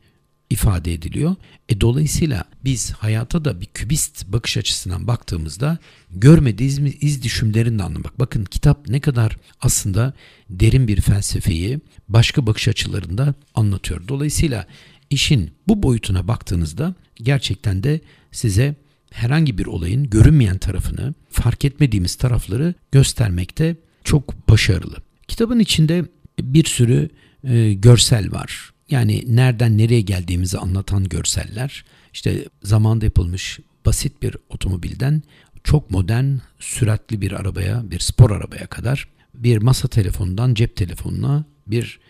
ifade 0.51 0.93
ediliyor. 0.93 1.37
E 1.69 1.81
dolayısıyla 1.81 2.45
biz 2.65 2.93
hayata 2.93 3.45
da 3.45 3.61
bir 3.61 3.67
kübist 3.67 4.27
bakış 4.27 4.57
açısından 4.57 5.07
baktığımızda 5.07 5.79
görmediğimiz 6.11 6.95
iz 7.01 7.23
düşümlerini 7.23 7.79
de 7.79 7.83
anlamak. 7.83 8.19
Bakın 8.19 8.45
kitap 8.45 8.89
ne 8.89 9.01
kadar 9.01 9.37
aslında 9.61 10.13
derin 10.51 10.89
bir 10.89 11.01
felsefeyi 11.01 11.81
başka 12.09 12.47
bakış 12.47 12.69
açılarında 12.69 13.35
anlatıyor. 13.55 14.09
Dolayısıyla 14.09 14.67
işin 15.11 15.51
bu 15.69 15.83
boyutuna 15.83 16.29
baktığınızda 16.29 16.95
gerçekten 17.15 17.83
de 17.83 18.01
size 18.33 18.75
herhangi 19.11 19.59
bir 19.59 19.67
olayın 19.67 20.11
görünmeyen 20.11 20.59
tarafını, 20.59 21.15
fark 21.31 21.65
etmediğimiz 21.65 22.15
tarafları 22.15 22.75
göstermekte 22.93 23.77
çok 24.05 24.49
başarılı. 24.49 24.97
Kitabın 25.29 25.59
içinde 25.59 26.05
bir 26.41 26.65
sürü 26.65 27.11
e, 27.45 27.73
görsel 27.75 28.33
var. 28.33 28.71
Yani 28.91 29.25
nereden 29.27 29.79
nereye 29.79 30.01
geldiğimizi 30.01 30.59
anlatan 30.59 31.05
görseller. 31.05 31.85
İşte 32.13 32.45
zamanda 32.63 33.05
yapılmış 33.05 33.59
basit 33.87 34.23
bir 34.23 34.37
otomobilden 34.49 35.23
çok 35.65 35.91
modern, 35.91 36.37
süratli 36.59 37.21
bir 37.21 37.33
arabaya, 37.33 37.91
bir 37.91 37.99
spor 37.99 38.31
arabaya 38.31 38.67
kadar 38.67 39.09
bir 39.35 39.59
masa 39.59 39.89
telefonundan 39.89 40.55
cep 40.55 40.77
telefonuna, 40.77 41.45
bir 41.67 42.01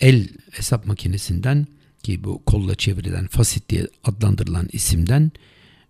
el 0.00 0.28
hesap 0.50 0.86
makinesinden 0.86 1.66
ki 2.02 2.24
bu 2.24 2.42
kolla 2.46 2.74
çevrilen 2.74 3.26
fasit 3.26 3.68
diye 3.68 3.86
adlandırılan 4.04 4.68
isimden 4.72 5.32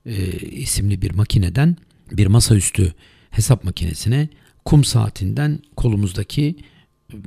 e, 0.07 0.33
isimli 0.39 1.03
bir 1.03 1.11
makineden 1.11 1.77
bir 2.13 2.27
masaüstü 2.27 2.93
hesap 3.31 3.65
makinesine 3.65 4.29
kum 4.65 4.85
saatinden 4.85 5.59
kolumuzdaki 5.77 6.57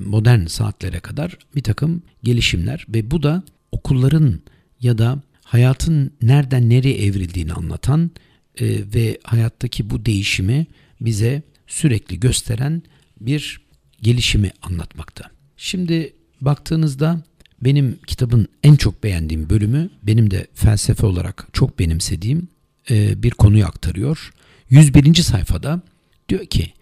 modern 0.06 0.46
saatlere 0.46 1.00
kadar 1.00 1.38
bir 1.56 1.64
takım 1.64 2.02
gelişimler 2.24 2.86
ve 2.90 3.12
bu 3.12 3.24
da 3.24 3.44
okulların 3.72 4.40
ya 4.82 4.98
da 4.98 5.22
hayatın 5.44 6.12
nereden 6.22 6.70
nereye 6.70 7.06
evrildiğini 7.06 7.54
anlatan 7.54 8.12
e, 8.60 8.66
ve 8.94 9.18
hayattaki 9.24 9.90
bu 9.90 10.06
değişimi 10.06 10.68
bize 11.02 11.42
sürekli 11.68 12.20
gösteren 12.20 12.84
bir 13.22 13.62
gelişimi 14.02 14.52
anlatmakta. 14.62 15.24
Şimdi 15.58 16.14
baktığınızda 16.42 17.24
benim 17.62 18.00
kitabın 18.08 18.48
en 18.64 18.76
çok 18.76 19.04
beğendiğim 19.04 19.50
bölümü 19.50 19.90
benim 20.04 20.32
de 20.32 20.48
felsefe 20.54 21.06
olarak 21.06 21.48
çok 21.54 21.80
benimsediğim 21.80 22.48
e, 22.90 23.24
bir 23.24 23.32
konuyu 23.32 23.66
aktarıyor. 23.66 24.34
101. 24.70 25.16
sayfada 25.16 25.82
diyor 26.30 26.46
ki 26.46 26.74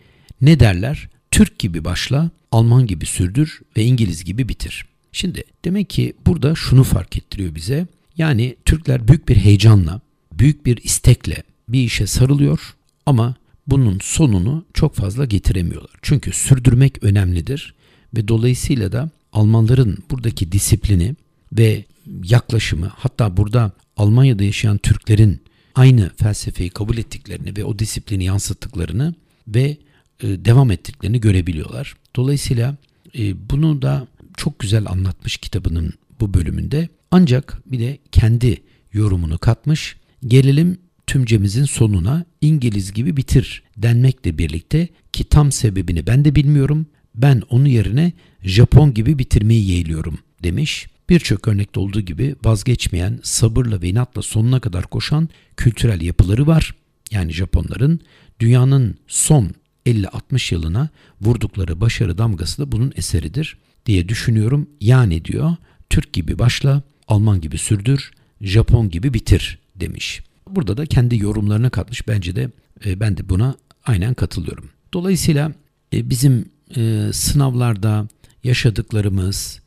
ne 0.42 0.60
derler? 0.60 1.10
Türk 1.34 1.60
gibi 1.60 1.86
başla, 1.86 2.30
Alman 2.52 2.88
gibi 2.88 3.06
sürdür 3.06 3.62
ve 3.78 3.84
İngiliz 3.84 4.24
gibi 4.24 4.50
bitir. 4.50 4.86
Şimdi 5.12 5.44
demek 5.66 5.90
ki 5.90 6.14
burada 6.26 6.56
şunu 6.56 6.84
fark 6.84 7.18
ettiriyor 7.18 7.56
bize. 7.56 7.88
Yani 8.18 8.56
Türkler 8.66 9.08
büyük 9.08 9.30
bir 9.30 9.36
heyecanla, 9.36 10.02
büyük 10.32 10.66
bir 10.66 10.78
istekle 10.78 11.44
bir 11.70 11.84
işe 11.84 12.08
sarılıyor 12.08 12.76
ama 13.06 13.36
bunun 13.68 14.00
sonunu 14.02 14.66
çok 14.74 14.96
fazla 14.96 15.26
getiremiyorlar. 15.26 15.92
Çünkü 16.02 16.32
sürdürmek 16.32 17.04
önemlidir 17.04 17.74
ve 18.16 18.28
dolayısıyla 18.28 18.92
da 18.92 19.10
Almanların 19.34 19.98
buradaki 20.12 20.52
disiplini 20.52 21.16
ve 21.52 21.86
yaklaşımı 22.24 22.92
hatta 22.96 23.38
burada 23.38 23.72
Almanya'da 23.98 24.44
yaşayan 24.44 24.78
Türklerin 24.78 25.42
aynı 25.76 26.12
felsefeyi 26.18 26.70
kabul 26.70 26.98
ettiklerini 26.98 27.58
ve 27.58 27.66
o 27.66 27.80
disiplini 27.80 28.24
yansıttıklarını 28.24 29.14
ve 29.48 29.78
devam 30.24 30.72
ettiklerini 30.72 31.22
görebiliyorlar. 31.22 31.96
Dolayısıyla 32.16 32.76
e, 33.18 33.50
bunu 33.50 33.82
da 33.82 34.08
çok 34.38 34.60
güzel 34.60 34.86
anlatmış 34.88 35.38
kitabının 35.38 35.94
bu 36.20 36.34
bölümünde. 36.34 36.90
Ancak 37.12 37.62
bir 37.66 37.80
de 37.80 37.98
kendi 38.12 38.62
yorumunu 38.94 39.38
katmış. 39.38 39.98
Gelelim 40.28 40.78
tümcemizin 41.08 41.66
sonuna 41.66 42.26
İngiliz 42.42 42.94
gibi 42.94 43.18
bitir 43.18 43.64
denmekle 43.78 44.38
birlikte 44.38 44.88
ki 45.14 45.24
tam 45.24 45.52
sebebini 45.52 46.08
ben 46.08 46.26
de 46.26 46.36
bilmiyorum. 46.36 46.86
Ben 47.16 47.42
onun 47.50 47.66
yerine 47.66 48.14
Japon 48.44 48.94
gibi 48.94 49.20
bitirmeyi 49.20 49.72
yeğliyorum 49.72 50.20
demiş. 50.44 50.88
Birçok 51.10 51.48
örnekte 51.48 51.80
olduğu 51.80 52.02
gibi 52.02 52.36
vazgeçmeyen, 52.46 53.20
sabırla 53.24 53.82
ve 53.82 53.90
inatla 53.90 54.22
sonuna 54.22 54.60
kadar 54.60 54.84
koşan 54.88 55.30
kültürel 55.58 56.02
yapıları 56.02 56.48
var. 56.48 56.76
Yani 57.12 57.34
Japonların 57.34 58.00
dünyanın 58.40 58.96
son 59.08 59.52
50-60 59.86 60.54
yılına 60.54 60.90
vurdukları 61.22 61.82
başarı 61.82 62.18
damgası 62.18 62.62
da 62.62 62.72
bunun 62.72 62.94
eseridir 62.96 63.58
diye 63.86 64.10
düşünüyorum. 64.10 64.70
Yani 64.82 65.26
diyor 65.26 65.56
Türk 65.90 66.14
gibi 66.14 66.40
başla, 66.40 66.82
Alman 67.08 67.42
gibi 67.42 67.58
sürdür, 67.58 68.12
Japon 68.42 68.90
gibi 68.90 69.14
bitir 69.14 69.60
demiş. 69.76 70.24
Burada 70.50 70.78
da 70.78 70.86
kendi 70.86 71.24
yorumlarına 71.24 71.70
katmış. 71.70 72.08
Bence 72.08 72.36
de 72.36 72.50
e, 72.86 73.00
ben 73.00 73.18
de 73.18 73.30
buna 73.30 73.56
aynen 73.86 74.14
katılıyorum. 74.14 74.70
Dolayısıyla 74.94 75.52
e, 75.94 76.10
bizim 76.10 76.46
e, 76.78 77.10
sınavlarda 77.14 78.08
yaşadıklarımız 78.44 79.62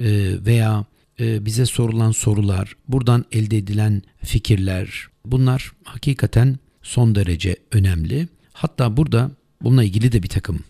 e, 0.00 0.06
veya 0.46 0.84
e, 1.20 1.44
bize 1.46 1.66
sorulan 1.66 2.10
sorular, 2.10 2.76
buradan 2.88 3.24
elde 3.32 3.58
edilen 3.58 4.02
fikirler 4.24 5.08
bunlar 5.24 5.72
hakikaten 5.84 6.58
son 6.82 7.14
derece 7.14 7.56
önemli. 7.72 8.28
Hatta 8.52 8.96
burada 8.96 9.30
bununla 9.62 9.84
ilgili 9.84 10.12
de 10.12 10.22
bir 10.22 10.28
takım 10.28 10.64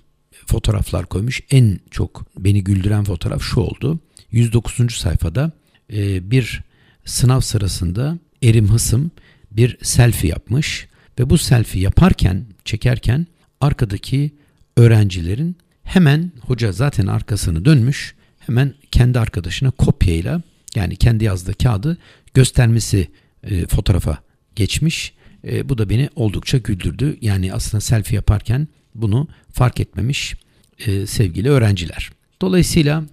fotoğraflar 0.47 1.07
koymuş. 1.07 1.41
En 1.51 1.81
çok 1.91 2.27
beni 2.39 2.65
güldüren 2.65 3.05
fotoğraf 3.05 3.43
şu 3.43 3.61
oldu. 3.61 3.99
109. 4.33 4.95
sayfada 4.95 5.53
e, 5.93 6.31
bir 6.31 6.63
sınav 7.05 7.41
sırasında 7.41 8.19
Erim 8.43 8.69
Hısım 8.69 9.11
bir 9.51 9.77
selfie 9.83 10.31
yapmış 10.31 10.89
ve 11.19 11.31
bu 11.31 11.39
selfie 11.39 11.83
yaparken, 11.83 12.45
çekerken 12.65 13.27
arkadaki 13.61 14.31
öğrencilerin 14.77 15.57
hemen 15.83 16.33
hoca 16.41 16.73
zaten 16.73 17.07
arkasını 17.07 17.65
dönmüş 17.65 18.15
hemen 18.39 18.75
kendi 18.91 19.19
arkadaşına 19.19 19.71
kopyayla 19.71 20.43
yani 20.75 20.97
kendi 20.97 21.25
yazdığı 21.25 21.55
kağıdı 21.55 21.99
göstermesi 22.35 23.09
e, 23.45 23.67
fotoğrafa 23.67 24.19
geçmiş. 24.57 25.15
E, 25.45 25.69
bu 25.69 25.79
da 25.79 25.91
beni 25.91 26.09
oldukça 26.17 26.59
güldürdü. 26.59 27.19
Yani 27.21 27.55
aslında 27.55 27.81
selfie 27.81 28.17
yaparken 28.17 28.69
bunu 28.95 29.29
fark 29.53 29.81
etmemiş 29.81 30.35
e, 30.79 31.07
sevgili 31.07 31.51
öğrenciler. 31.51 32.11
Dolayısıyla 32.41 33.05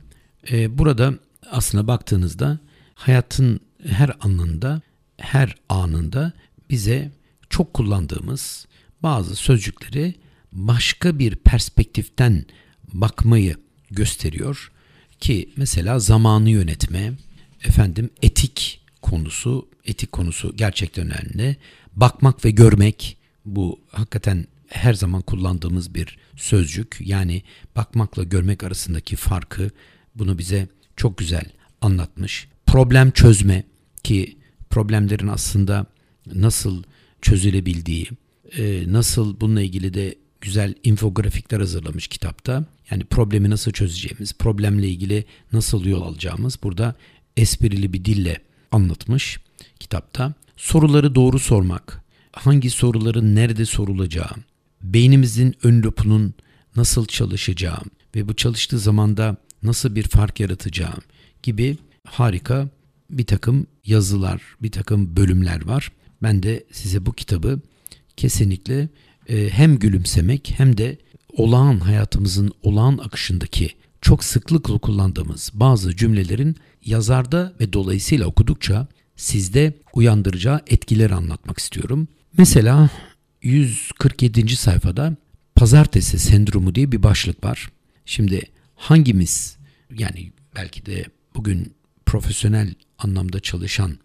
e, 0.51 0.77
burada 0.77 1.13
aslında 1.51 1.87
baktığınızda 1.87 2.59
hayatın 2.95 3.59
her 3.87 4.11
anında, 4.21 4.81
her 5.17 5.55
anında 5.69 6.33
bize 6.69 7.11
çok 7.49 7.73
kullandığımız 7.73 8.67
bazı 9.03 9.35
sözcükleri 9.35 10.15
başka 10.51 11.19
bir 11.19 11.35
perspektiften 11.35 12.45
bakmayı 12.93 13.55
gösteriyor 13.91 14.71
ki 15.19 15.49
mesela 15.57 15.99
zamanı 15.99 16.49
yönetme, 16.49 17.13
efendim 17.63 18.09
etik 18.21 18.81
konusu, 19.01 19.67
etik 19.85 20.11
konusu 20.11 20.55
gerçekten 20.55 21.11
önemli. 21.11 21.57
Bakmak 21.95 22.45
ve 22.45 22.51
görmek 22.51 23.17
bu 23.45 23.79
hakikaten 23.91 24.45
her 24.69 24.93
zaman 24.93 25.21
kullandığımız 25.21 25.95
bir 25.95 26.17
sözcük. 26.35 26.97
Yani 26.99 27.43
bakmakla 27.75 28.23
görmek 28.23 28.63
arasındaki 28.63 29.15
farkı 29.15 29.71
bunu 30.15 30.37
bize 30.37 30.67
çok 30.95 31.17
güzel 31.17 31.45
anlatmış. 31.81 32.47
Problem 32.65 33.11
çözme 33.11 33.63
ki 34.03 34.37
problemlerin 34.69 35.27
aslında 35.27 35.85
nasıl 36.33 36.83
çözülebildiği, 37.21 38.07
e, 38.57 38.83
nasıl 38.87 39.39
bununla 39.39 39.61
ilgili 39.61 39.93
de 39.93 40.15
güzel 40.41 40.73
infografikler 40.83 41.59
hazırlamış 41.59 42.07
kitapta. 42.07 42.65
Yani 42.91 43.03
problemi 43.03 43.49
nasıl 43.49 43.71
çözeceğimiz, 43.71 44.33
problemle 44.33 44.87
ilgili 44.87 45.25
nasıl 45.53 45.85
yol 45.85 46.01
alacağımız 46.01 46.59
burada 46.63 46.95
esprili 47.37 47.93
bir 47.93 48.05
dille 48.05 48.37
anlatmış 48.71 49.39
kitapta. 49.79 50.33
Soruları 50.57 51.15
doğru 51.15 51.39
sormak, 51.39 52.03
hangi 52.31 52.69
soruların 52.69 53.35
nerede 53.35 53.65
sorulacağı, 53.65 54.29
beynimizin 54.81 55.55
ön 55.63 55.83
lopunun 55.83 56.33
nasıl 56.75 57.05
çalışacağı 57.05 57.79
ve 58.15 58.27
bu 58.27 58.35
çalıştığı 58.35 58.79
zamanda 58.79 59.37
nasıl 59.63 59.95
bir 59.95 60.03
fark 60.03 60.39
yaratacağı 60.39 60.93
gibi 61.43 61.77
harika 62.03 62.69
bir 63.09 63.25
takım 63.25 63.67
yazılar, 63.85 64.41
bir 64.61 64.71
takım 64.71 65.17
bölümler 65.17 65.65
var. 65.65 65.91
Ben 66.23 66.43
de 66.43 66.63
size 66.71 67.05
bu 67.05 67.13
kitabı 67.13 67.59
kesinlikle 68.17 68.89
e, 69.27 69.49
hem 69.49 69.79
gülümsemek 69.79 70.53
hem 70.57 70.77
de 70.77 70.97
olağan 71.33 71.79
hayatımızın 71.79 72.51
olağan 72.63 72.97
akışındaki 72.97 73.71
çok 74.01 74.23
sıklıkla 74.23 74.77
kullandığımız 74.77 75.51
bazı 75.53 75.95
cümlelerin 75.95 76.55
yazarda 76.85 77.53
ve 77.59 77.73
dolayısıyla 77.73 78.25
okudukça 78.25 78.87
sizde 79.15 79.73
uyandıracağı 79.93 80.61
etkileri 80.67 81.13
anlatmak 81.15 81.57
istiyorum. 81.57 82.07
Mesela 82.37 82.89
147. 83.41 84.55
sayfada 84.55 85.15
pazartesi 85.55 86.19
sendromu 86.19 86.75
diye 86.75 86.91
bir 86.91 87.03
başlık 87.03 87.43
var. 87.43 87.69
Şimdi 88.05 88.41
hangimiz 88.75 89.57
yani 89.97 90.31
belki 90.55 90.85
de 90.85 91.05
bugün 91.35 91.73
profesyonel 92.05 92.73
anlamda 92.97 93.39
çalışan 93.39 93.97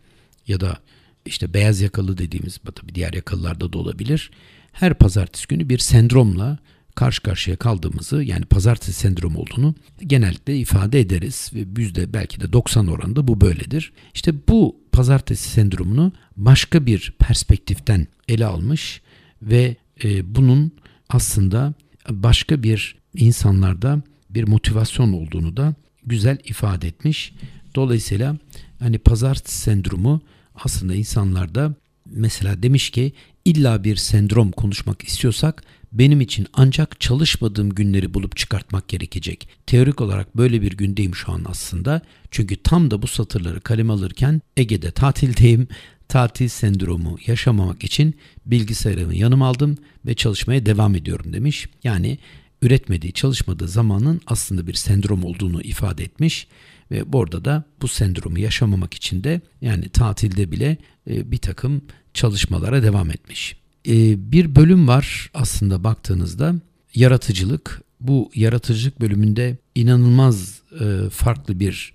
ya 0.48 0.60
da 0.60 0.78
işte 1.26 1.54
beyaz 1.54 1.80
yakalı 1.80 2.18
dediğimiz 2.18 2.60
tabii 2.74 2.94
diğer 2.94 3.12
yakalılarda 3.12 3.72
da 3.72 3.78
olabilir. 3.78 4.30
Her 4.72 4.94
pazartesi 4.94 5.48
günü 5.48 5.68
bir 5.68 5.78
sendromla 5.78 6.58
karşı 6.94 7.22
karşıya 7.22 7.56
kaldığımızı 7.56 8.22
yani 8.22 8.44
pazartesi 8.44 8.92
sendromu 8.92 9.38
olduğunu 9.38 9.74
genellikle 10.06 10.58
ifade 10.58 11.00
ederiz 11.00 11.50
ve 11.54 11.80
yüzde 11.80 12.12
belki 12.12 12.40
de 12.40 12.52
90 12.52 12.86
oranında 12.86 13.28
bu 13.28 13.40
böyledir. 13.40 13.92
İşte 14.14 14.32
bu 14.48 14.76
pazartesi 14.92 15.50
sendromunu 15.50 16.12
başka 16.36 16.86
bir 16.86 17.14
perspektiften 17.18 18.06
ele 18.28 18.46
almış 18.46 19.01
ve 19.42 19.76
e, 20.04 20.34
bunun 20.34 20.72
aslında 21.08 21.74
başka 22.10 22.62
bir 22.62 22.96
insanlarda 23.14 24.02
bir 24.30 24.48
motivasyon 24.48 25.12
olduğunu 25.12 25.56
da 25.56 25.74
güzel 26.06 26.38
ifade 26.44 26.88
etmiş. 26.88 27.32
Dolayısıyla 27.74 28.36
hani 28.78 28.98
pazartesi 28.98 29.58
sendromu 29.60 30.20
aslında 30.54 30.94
insanlarda 30.94 31.74
mesela 32.06 32.62
demiş 32.62 32.90
ki 32.90 33.12
illa 33.44 33.84
bir 33.84 33.96
sendrom 33.96 34.50
konuşmak 34.50 35.04
istiyorsak 35.04 35.64
benim 35.92 36.20
için 36.20 36.46
ancak 36.52 37.00
çalışmadığım 37.00 37.70
günleri 37.70 38.14
bulup 38.14 38.36
çıkartmak 38.36 38.88
gerekecek. 38.88 39.48
Teorik 39.66 40.00
olarak 40.00 40.36
böyle 40.36 40.62
bir 40.62 40.72
gündeyim 40.76 41.14
şu 41.14 41.32
an 41.32 41.44
aslında. 41.48 42.00
Çünkü 42.30 42.56
tam 42.56 42.90
da 42.90 43.02
bu 43.02 43.06
satırları 43.06 43.60
kaleme 43.60 43.92
alırken 43.92 44.40
Ege'de 44.56 44.90
tatildeyim. 44.90 45.68
Tatil 46.12 46.48
sendromu 46.48 47.18
yaşamamak 47.26 47.84
için 47.84 48.14
bilgisayarımı 48.46 49.14
yanıma 49.14 49.46
aldım 49.46 49.78
ve 50.06 50.14
çalışmaya 50.14 50.66
devam 50.66 50.94
ediyorum 50.94 51.32
demiş. 51.32 51.68
Yani 51.84 52.18
üretmediği, 52.62 53.12
çalışmadığı 53.12 53.68
zamanın 53.68 54.20
aslında 54.26 54.66
bir 54.66 54.74
sendrom 54.74 55.24
olduğunu 55.24 55.62
ifade 55.62 56.04
etmiş 56.04 56.46
ve 56.90 57.12
burada 57.12 57.44
da 57.44 57.64
bu 57.82 57.88
sendromu 57.88 58.38
yaşamamak 58.38 58.94
için 58.94 59.24
de 59.24 59.40
yani 59.60 59.88
tatilde 59.88 60.50
bile 60.50 60.76
e, 61.10 61.30
bir 61.30 61.38
takım 61.38 61.82
çalışmalara 62.14 62.82
devam 62.82 63.10
etmiş. 63.10 63.56
E, 63.88 63.92
bir 64.32 64.56
bölüm 64.56 64.88
var 64.88 65.30
aslında 65.34 65.84
baktığınızda 65.84 66.54
yaratıcılık. 66.94 67.82
Bu 68.00 68.30
yaratıcılık 68.34 69.00
bölümünde 69.00 69.56
inanılmaz 69.74 70.60
e, 70.80 71.10
farklı 71.10 71.60
bir 71.60 71.94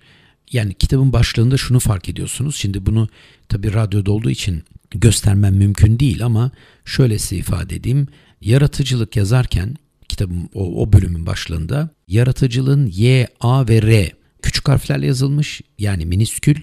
yani 0.51 0.73
kitabın 0.73 1.13
başlığında 1.13 1.57
şunu 1.57 1.79
fark 1.79 2.09
ediyorsunuz. 2.09 2.55
Şimdi 2.55 2.85
bunu 2.85 3.09
tabi 3.49 3.73
radyoda 3.73 4.11
olduğu 4.11 4.29
için 4.29 4.63
göstermem 4.91 5.55
mümkün 5.55 5.99
değil 5.99 6.25
ama 6.25 6.51
şöyle 6.85 7.19
size 7.19 7.35
ifade 7.35 7.75
edeyim. 7.75 8.07
Yaratıcılık 8.41 9.15
yazarken 9.15 9.75
kitabın 10.09 10.49
o, 10.53 10.81
o 10.81 10.93
bölümün 10.93 11.25
başlığında 11.25 11.89
yaratıcılığın 12.07 12.85
Y, 12.85 13.27
A 13.39 13.67
ve 13.67 13.81
R 13.81 14.11
küçük 14.41 14.67
harflerle 14.67 15.05
yazılmış 15.05 15.61
yani 15.79 16.05
miniskül. 16.05 16.55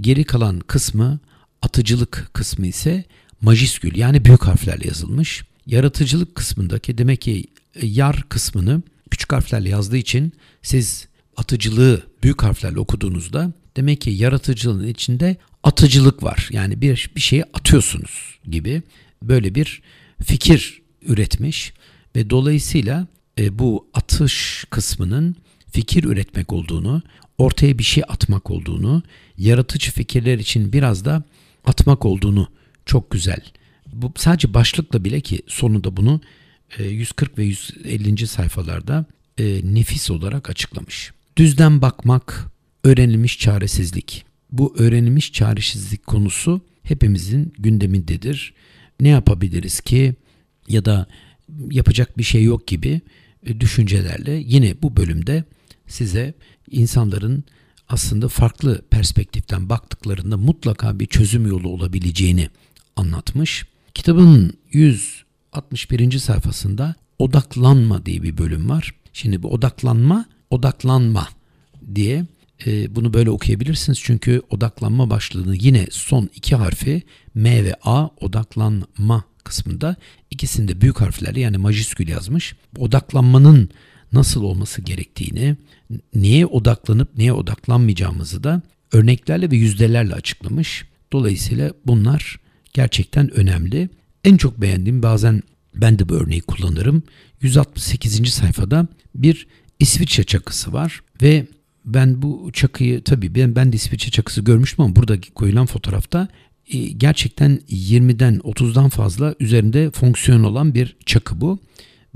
Geri 0.00 0.24
kalan 0.24 0.60
kısmı 0.60 1.20
atıcılık 1.62 2.30
kısmı 2.32 2.66
ise 2.66 3.04
majiskül 3.40 3.96
yani 3.96 4.24
büyük 4.24 4.42
harflerle 4.42 4.86
yazılmış. 4.86 5.44
Yaratıcılık 5.66 6.34
kısmındaki 6.34 6.98
demek 6.98 7.20
ki 7.20 7.44
e, 7.74 7.86
yar 7.86 8.24
kısmını 8.28 8.82
küçük 9.10 9.32
harflerle 9.32 9.68
yazdığı 9.68 9.96
için 9.96 10.32
siz 10.62 11.08
atıcılığı 11.40 12.02
büyük 12.22 12.42
harflerle 12.42 12.78
okuduğunuzda 12.78 13.52
demek 13.76 14.00
ki 14.00 14.10
yaratıcılığın 14.10 14.86
içinde 14.86 15.36
atıcılık 15.62 16.22
var. 16.22 16.48
Yani 16.52 16.80
bir 16.80 17.10
bir 17.16 17.20
şeyi 17.20 17.44
atıyorsunuz 17.44 18.38
gibi 18.50 18.82
böyle 19.22 19.54
bir 19.54 19.82
fikir 20.22 20.82
üretmiş 21.02 21.72
ve 22.16 22.30
dolayısıyla 22.30 23.06
e, 23.38 23.58
bu 23.58 23.88
atış 23.94 24.64
kısmının 24.70 25.36
fikir 25.70 26.04
üretmek 26.04 26.52
olduğunu, 26.52 27.02
ortaya 27.38 27.78
bir 27.78 27.84
şey 27.84 28.02
atmak 28.08 28.50
olduğunu, 28.50 29.02
yaratıcı 29.38 29.92
fikirler 29.92 30.38
için 30.38 30.72
biraz 30.72 31.04
da 31.04 31.22
atmak 31.64 32.04
olduğunu 32.04 32.48
çok 32.86 33.10
güzel. 33.10 33.40
Bu 33.92 34.12
sadece 34.16 34.54
başlıkla 34.54 35.04
bile 35.04 35.20
ki 35.20 35.42
sonunda 35.46 35.96
bunu 35.96 36.20
140 36.78 37.32
e, 37.32 37.36
ve 37.36 37.44
150. 37.44 38.26
sayfalarda 38.26 39.06
e, 39.38 39.60
nefis 39.64 40.10
olarak 40.10 40.50
açıklamış. 40.50 41.12
Düzden 41.36 41.82
bakmak, 41.82 42.50
öğrenilmiş 42.84 43.38
çaresizlik. 43.38 44.24
Bu 44.52 44.74
öğrenilmiş 44.78 45.32
çaresizlik 45.32 46.06
konusu 46.06 46.60
hepimizin 46.82 47.52
gündemindedir. 47.58 48.54
Ne 49.00 49.08
yapabiliriz 49.08 49.80
ki 49.80 50.14
ya 50.68 50.84
da 50.84 51.06
yapacak 51.70 52.18
bir 52.18 52.22
şey 52.22 52.44
yok 52.44 52.66
gibi 52.66 53.00
e, 53.46 53.60
düşüncelerle 53.60 54.42
yine 54.46 54.82
bu 54.82 54.96
bölümde 54.96 55.44
size 55.86 56.34
insanların 56.70 57.44
aslında 57.88 58.28
farklı 58.28 58.82
perspektiften 58.90 59.68
baktıklarında 59.68 60.36
mutlaka 60.36 61.00
bir 61.00 61.06
çözüm 61.06 61.46
yolu 61.46 61.68
olabileceğini 61.68 62.50
anlatmış. 62.96 63.66
Kitabın 63.94 64.52
161. 64.72 66.18
sayfasında 66.18 66.94
odaklanma 67.18 68.06
diye 68.06 68.22
bir 68.22 68.38
bölüm 68.38 68.68
var. 68.68 68.94
Şimdi 69.12 69.42
bu 69.42 69.52
odaklanma, 69.52 70.26
odaklanma 70.50 71.28
diye 71.94 72.26
e, 72.66 72.94
bunu 72.94 73.14
böyle 73.14 73.30
okuyabilirsiniz. 73.30 74.00
Çünkü 74.02 74.42
odaklanma 74.50 75.10
başlığını 75.10 75.56
yine 75.56 75.86
son 75.90 76.30
iki 76.34 76.56
harfi 76.56 77.02
M 77.34 77.64
ve 77.64 77.74
A 77.82 78.08
odaklanma 78.20 79.24
kısmında 79.44 79.96
ikisinde 80.30 80.80
büyük 80.80 81.00
harflerle 81.00 81.40
yani 81.40 81.58
majiskül 81.58 82.08
yazmış. 82.08 82.54
Odaklanmanın 82.78 83.70
nasıl 84.12 84.42
olması 84.42 84.82
gerektiğini, 84.82 85.56
neye 86.14 86.46
odaklanıp 86.46 87.18
neye 87.18 87.32
odaklanmayacağımızı 87.32 88.44
da 88.44 88.62
örneklerle 88.92 89.50
ve 89.50 89.56
yüzdelerle 89.56 90.14
açıklamış. 90.14 90.84
Dolayısıyla 91.12 91.72
bunlar 91.86 92.36
gerçekten 92.72 93.30
önemli. 93.30 93.88
En 94.24 94.36
çok 94.36 94.60
beğendiğim 94.60 95.02
bazen 95.02 95.42
ben 95.74 95.98
de 95.98 96.08
bu 96.08 96.14
örneği 96.14 96.40
kullanırım. 96.40 97.02
168. 97.40 98.28
sayfada 98.28 98.86
bir 99.14 99.46
İsviçre 99.80 100.24
çakısı 100.24 100.72
var 100.72 101.02
ve 101.22 101.46
ben 101.84 102.22
bu 102.22 102.50
çakıyı 102.52 103.02
tabii 103.02 103.34
ben, 103.34 103.56
ben 103.56 103.72
de 103.72 103.76
İsviçre 103.76 104.10
çakısı 104.10 104.40
görmüştüm 104.40 104.84
ama 104.84 104.96
buradaki 104.96 105.30
koyulan 105.30 105.66
fotoğrafta 105.66 106.28
e, 106.72 106.78
gerçekten 106.78 107.60
20'den 107.70 108.36
30'dan 108.36 108.88
fazla 108.88 109.34
üzerinde 109.40 109.90
fonksiyon 109.90 110.44
olan 110.44 110.74
bir 110.74 110.96
çakı 111.06 111.40
bu. 111.40 111.58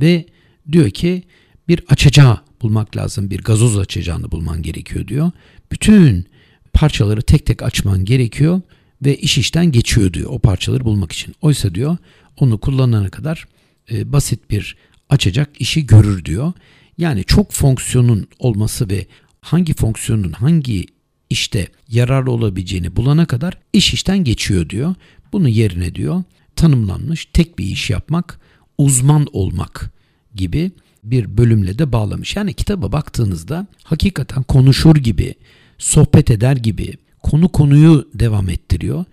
Ve 0.01 0.27
diyor 0.73 0.91
ki 0.91 1.23
bir 1.69 1.85
açacağı 1.89 2.41
bulmak 2.63 2.97
lazım. 2.97 3.31
Bir 3.31 3.43
gazoz 3.43 3.79
açacağını 3.79 4.31
bulman 4.31 4.63
gerekiyor 4.63 5.09
diyor. 5.09 5.31
Bütün 5.73 6.27
parçaları 6.73 7.23
tek 7.23 7.47
tek 7.47 7.63
açman 7.63 8.05
gerekiyor 8.05 8.61
ve 9.05 9.17
iş 9.17 9.39
işten 9.39 9.73
geçiyor 9.73 10.13
diyor 10.13 10.31
o 10.31 10.39
parçaları 10.39 10.85
bulmak 10.85 11.13
için. 11.13 11.35
Oysa 11.43 11.75
diyor 11.75 11.97
onu 12.37 12.59
kullanana 12.59 13.09
kadar 13.09 13.47
e, 13.91 14.13
basit 14.13 14.51
bir 14.51 14.77
açacak 15.09 15.61
işi 15.61 15.87
görür 15.87 16.25
diyor. 16.25 16.53
Yani 16.99 17.25
çok 17.25 17.53
fonksiyonun 17.53 18.27
olması 18.39 18.91
ve 18.91 19.07
hangi 19.41 19.75
fonksiyonun 19.75 20.33
hangi 20.33 20.87
işte 21.31 21.69
yararlı 21.89 22.31
olabileceğini 22.31 22.97
bulana 22.97 23.27
kadar 23.27 23.59
iş 23.73 23.95
işten 23.95 24.25
geçiyor 24.25 24.69
diyor. 24.69 24.95
Bunu 25.33 25.49
yerine 25.49 25.95
diyor 25.95 26.23
tanımlanmış 26.57 27.27
tek 27.33 27.59
bir 27.59 27.65
iş 27.65 27.91
yapmak, 27.91 28.41
uzman 28.79 29.27
olmak 29.33 29.91
gibi 30.35 30.71
bir 31.05 31.37
bölümle 31.37 31.79
de 31.79 31.93
bağlamış. 31.93 32.37
Yani 32.37 32.55
kitaba 32.55 32.93
baktığınızda 32.93 33.67
hakikaten 33.83 34.43
konuşur 34.43 34.97
gibi, 34.97 35.35
sohbet 35.79 36.31
eder 36.31 36.57
gibi 36.57 36.95
konu 37.23 37.49
konuyu 37.49 38.09
devam 38.15 38.49
ettiriyor. 38.49 39.05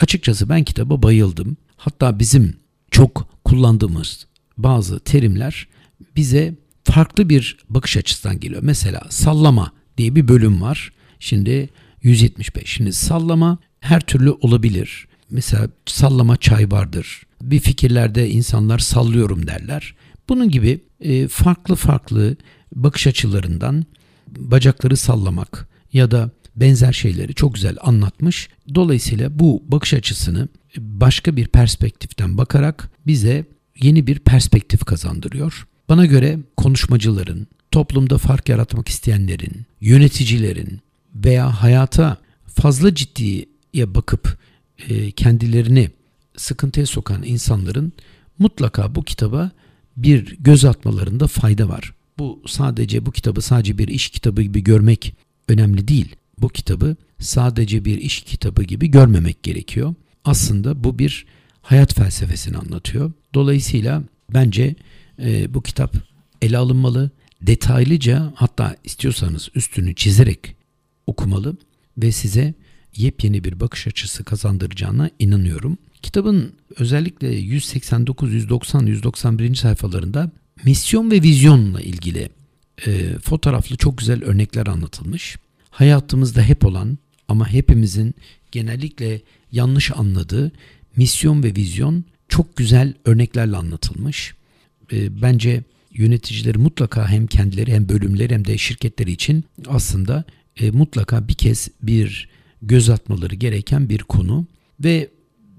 Açıkçası 0.00 0.48
ben 0.48 0.64
kitaba 0.64 1.02
bayıldım. 1.02 1.56
Hatta 1.76 2.18
bizim 2.18 2.56
çok 2.90 3.28
kullandığımız 3.44 4.26
bazı 4.58 5.00
terimler 5.00 5.68
bize 6.16 6.54
farklı 6.92 7.28
bir 7.28 7.56
bakış 7.68 7.96
açısından 7.96 8.40
geliyor. 8.40 8.62
Mesela 8.64 9.02
sallama 9.08 9.72
diye 9.98 10.14
bir 10.14 10.28
bölüm 10.28 10.62
var. 10.62 10.92
Şimdi 11.20 11.68
175. 12.02 12.70
Şimdi 12.70 12.92
sallama 12.92 13.58
her 13.80 14.00
türlü 14.00 14.30
olabilir. 14.30 15.08
Mesela 15.30 15.68
sallama 15.86 16.36
çay 16.36 16.70
vardır. 16.70 17.22
Bir 17.42 17.60
fikirlerde 17.60 18.30
insanlar 18.30 18.78
sallıyorum 18.78 19.46
derler. 19.46 19.94
Bunun 20.28 20.50
gibi 20.50 20.80
e, 21.00 21.28
farklı 21.28 21.74
farklı 21.74 22.36
bakış 22.74 23.06
açılarından 23.06 23.84
bacakları 24.26 24.96
sallamak 24.96 25.68
ya 25.92 26.10
da 26.10 26.30
benzer 26.56 26.92
şeyleri 26.92 27.34
çok 27.34 27.54
güzel 27.54 27.76
anlatmış. 27.80 28.48
Dolayısıyla 28.74 29.38
bu 29.38 29.64
bakış 29.68 29.94
açısını 29.94 30.48
başka 30.78 31.36
bir 31.36 31.46
perspektiften 31.46 32.38
bakarak 32.38 32.90
bize 33.06 33.44
yeni 33.80 34.06
bir 34.06 34.18
perspektif 34.18 34.84
kazandırıyor. 34.84 35.66
Bana 35.88 36.06
göre 36.06 36.38
konuşmacıların, 36.56 37.46
toplumda 37.70 38.18
fark 38.18 38.48
yaratmak 38.48 38.88
isteyenlerin, 38.88 39.66
yöneticilerin 39.80 40.80
veya 41.14 41.62
hayata 41.62 42.16
fazla 42.46 42.94
ciddiye 42.94 43.94
bakıp 43.94 44.38
e, 44.88 45.10
kendilerini 45.10 45.90
sıkıntıya 46.36 46.86
sokan 46.86 47.22
insanların 47.22 47.92
mutlaka 48.38 48.94
bu 48.94 49.02
kitaba 49.02 49.50
bir 49.96 50.36
göz 50.40 50.64
atmalarında 50.64 51.26
fayda 51.26 51.68
var. 51.68 51.94
Bu 52.18 52.42
sadece 52.46 53.06
bu 53.06 53.12
kitabı 53.12 53.42
sadece 53.42 53.78
bir 53.78 53.88
iş 53.88 54.08
kitabı 54.08 54.42
gibi 54.42 54.64
görmek 54.64 55.14
önemli 55.48 55.88
değil. 55.88 56.16
Bu 56.38 56.48
kitabı 56.48 56.96
sadece 57.18 57.84
bir 57.84 57.98
iş 57.98 58.20
kitabı 58.20 58.62
gibi 58.62 58.90
görmemek 58.90 59.42
gerekiyor. 59.42 59.94
Aslında 60.24 60.84
bu 60.84 60.98
bir 60.98 61.26
hayat 61.62 61.94
felsefesini 61.94 62.56
anlatıyor. 62.56 63.12
Dolayısıyla 63.34 64.02
bence 64.34 64.74
e, 65.22 65.54
bu 65.54 65.62
kitap 65.62 65.96
ele 66.42 66.58
alınmalı. 66.58 67.10
Detaylıca 67.42 68.32
hatta 68.34 68.76
istiyorsanız 68.84 69.48
üstünü 69.54 69.94
çizerek 69.94 70.56
okumalı 71.06 71.56
ve 71.98 72.12
size 72.12 72.54
yepyeni 72.96 73.44
bir 73.44 73.60
bakış 73.60 73.86
açısı 73.86 74.24
kazandıracağına 74.24 75.10
inanıyorum. 75.18 75.78
Kitabın 76.02 76.52
özellikle 76.76 77.28
189, 77.28 78.34
190, 78.34 78.86
191. 78.86 79.54
sayfalarında 79.54 80.30
misyon 80.64 81.10
ve 81.10 81.22
vizyonla 81.22 81.80
ilgili 81.80 82.28
e, 82.86 83.18
fotoğraflı 83.18 83.76
çok 83.76 83.98
güzel 83.98 84.24
örnekler 84.24 84.66
anlatılmış. 84.66 85.36
Hayatımızda 85.70 86.42
hep 86.42 86.66
olan 86.66 86.98
ama 87.28 87.48
hepimizin 87.48 88.14
genellikle 88.52 89.20
yanlış 89.52 89.90
anladığı 89.90 90.52
misyon 90.96 91.42
ve 91.42 91.54
vizyon 91.56 92.04
çok 92.28 92.56
güzel 92.56 92.94
örneklerle 93.04 93.56
anlatılmış. 93.56 94.34
E, 94.92 95.22
bence 95.22 95.64
yöneticileri 95.92 96.58
mutlaka 96.58 97.08
hem 97.08 97.26
kendileri 97.26 97.72
hem 97.72 97.88
bölümleri 97.88 98.34
hem 98.34 98.44
de 98.44 98.58
şirketleri 98.58 99.12
için 99.12 99.44
aslında 99.66 100.24
e, 100.56 100.70
mutlaka 100.70 101.28
bir 101.28 101.34
kez 101.34 101.68
bir 101.82 102.28
göz 102.62 102.90
atmaları 102.90 103.34
gereken 103.34 103.88
bir 103.88 103.98
konu 103.98 104.46
ve 104.80 105.10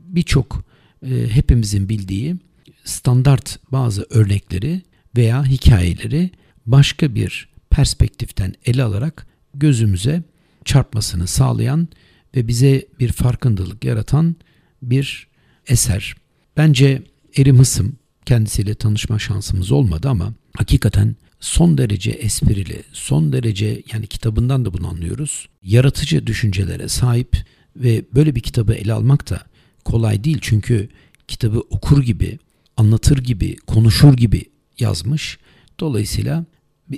birçok 0.08 0.64
e, 1.06 1.28
hepimizin 1.30 1.90
bildiği 1.90 2.36
standart 2.84 3.60
bazı 3.72 4.08
örnekleri 4.10 4.82
veya 5.18 5.46
hikayeleri 5.46 6.32
başka 6.66 7.16
bir 7.16 7.50
perspektiften 7.70 8.54
ele 8.66 8.84
alarak 8.84 9.28
gözümüze 9.54 10.24
çarpmasını 10.66 11.28
sağlayan 11.28 11.88
ve 12.36 12.48
bize 12.48 12.86
bir 13.00 13.12
farkındalık 13.12 13.86
yaratan 13.86 14.36
bir 14.82 15.28
eser. 15.68 16.16
Bence 16.58 17.04
Erim 17.38 17.60
Hısım 17.60 17.96
kendisiyle 18.28 18.76
tanışma 18.76 19.20
şansımız 19.20 19.72
olmadı 19.72 20.10
ama 20.10 20.34
hakikaten 20.58 21.16
son 21.40 21.78
derece 21.78 22.12
esprili, 22.12 22.84
son 22.94 23.34
derece 23.34 23.84
yani 23.94 24.08
kitabından 24.08 24.66
da 24.66 24.74
bunu 24.74 24.88
anlıyoruz. 24.88 25.48
Yaratıcı 25.64 26.28
düşüncelere 26.28 26.88
sahip 26.88 27.38
ve 27.76 28.06
böyle 28.16 28.36
bir 28.36 28.42
kitabı 28.42 28.74
ele 28.74 28.94
almak 28.94 29.30
da 29.30 29.42
kolay 29.86 30.24
değil 30.24 30.38
çünkü 30.42 30.90
kitabı 31.28 31.60
okur 31.60 32.04
gibi, 32.04 32.40
anlatır 32.78 33.18
gibi, 33.18 33.56
konuşur 33.56 34.14
gibi 34.14 34.46
yazmış. 34.80 35.38
Dolayısıyla 35.80 36.46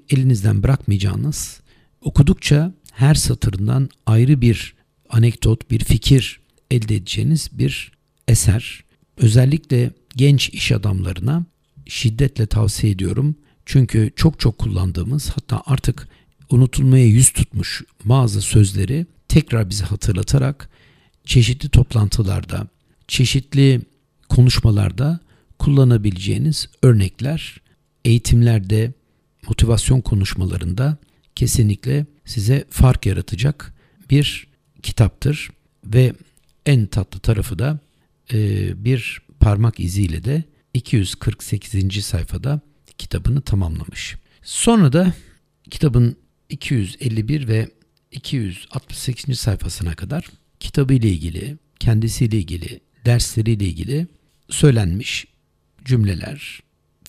elinizden 0.10 0.64
bırakmayacağınız, 0.64 1.62
okudukça 2.02 2.74
her 2.92 3.16
satırından 3.16 3.90
ayrı 4.06 4.42
bir 4.42 4.74
anekdot, 5.10 5.72
bir 5.72 5.80
fikir 5.80 6.40
elde 6.72 6.96
edeceğiniz 6.96 7.50
bir 7.52 7.92
eser. 8.28 8.84
Özellikle 9.18 9.92
genç 10.16 10.50
iş 10.50 10.72
adamlarına 10.72 11.46
şiddetle 11.88 12.46
tavsiye 12.46 12.94
ediyorum. 12.94 13.36
Çünkü 13.66 14.12
çok 14.16 14.40
çok 14.40 14.58
kullandığımız 14.58 15.30
hatta 15.30 15.62
artık 15.66 16.08
unutulmaya 16.50 17.06
yüz 17.06 17.30
tutmuş 17.34 17.84
bazı 18.06 18.42
sözleri 18.42 19.06
tekrar 19.28 19.70
bize 19.70 19.86
hatırlatarak 19.86 20.70
çeşitli 21.26 21.70
toplantılarda, 21.70 22.68
çeşitli 23.08 23.82
konuşmalarda 24.30 25.20
kullanabileceğiniz 25.60 26.70
örnekler 26.84 27.62
eğitimlerde, 28.06 28.94
motivasyon 29.48 30.02
konuşmalarında 30.02 30.98
kesinlikle 31.36 32.06
size 32.26 32.66
fark 32.70 33.06
yaratacak 33.06 33.74
bir 34.10 34.48
kitaptır 34.84 35.50
ve 35.86 36.14
en 36.66 36.86
tatlı 36.86 37.20
tarafı 37.20 37.60
da 37.60 37.80
bir 38.76 39.22
parmak 39.40 39.80
iziyle 39.80 40.24
de 40.24 40.44
248. 40.74 42.06
sayfada 42.06 42.62
kitabını 42.98 43.42
tamamlamış. 43.42 44.16
Sonra 44.42 44.94
da 44.94 45.14
kitabın 45.70 46.16
251 46.50 47.48
ve 47.48 47.70
268. 48.12 49.40
sayfasına 49.40 49.96
kadar 49.96 50.26
kitabı 50.60 50.94
ile 50.94 51.10
ilgili, 51.10 51.58
kendisiyle 51.80 52.38
ilgili, 52.38 52.80
dersleriyle 53.06 53.66
ilgili 53.66 54.08
söylenmiş 54.50 55.28
cümleler, 55.86 56.60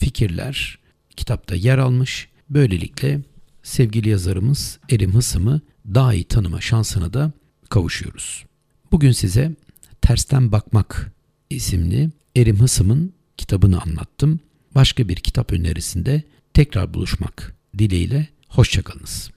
fikirler 0.01 0.79
kitapta 1.17 1.55
yer 1.55 1.79
almış. 1.79 2.29
Böylelikle 2.51 3.21
sevgili 3.63 4.09
yazarımız 4.09 4.79
Erim 4.91 5.15
Hısım'ı 5.15 5.61
daha 5.87 6.15
iyi 6.15 6.25
tanıma 6.25 6.61
şansına 6.61 7.13
da 7.13 7.33
kavuşuyoruz. 7.69 8.45
Bugün 8.93 9.13
size 9.13 9.55
Tersten 10.03 10.53
Bakmak 10.53 11.13
isimli 11.51 12.11
Erim 12.37 12.61
Hısım'ın 12.61 13.13
kitabını 13.37 13.83
anlattım. 13.83 14.41
Başka 14.75 15.09
bir 15.09 15.17
kitap 15.17 15.53
önerisinde 15.53 16.23
tekrar 16.55 16.95
buluşmak 16.95 17.57
dileğiyle 17.79 18.29
hoşçakalınız. 18.49 19.31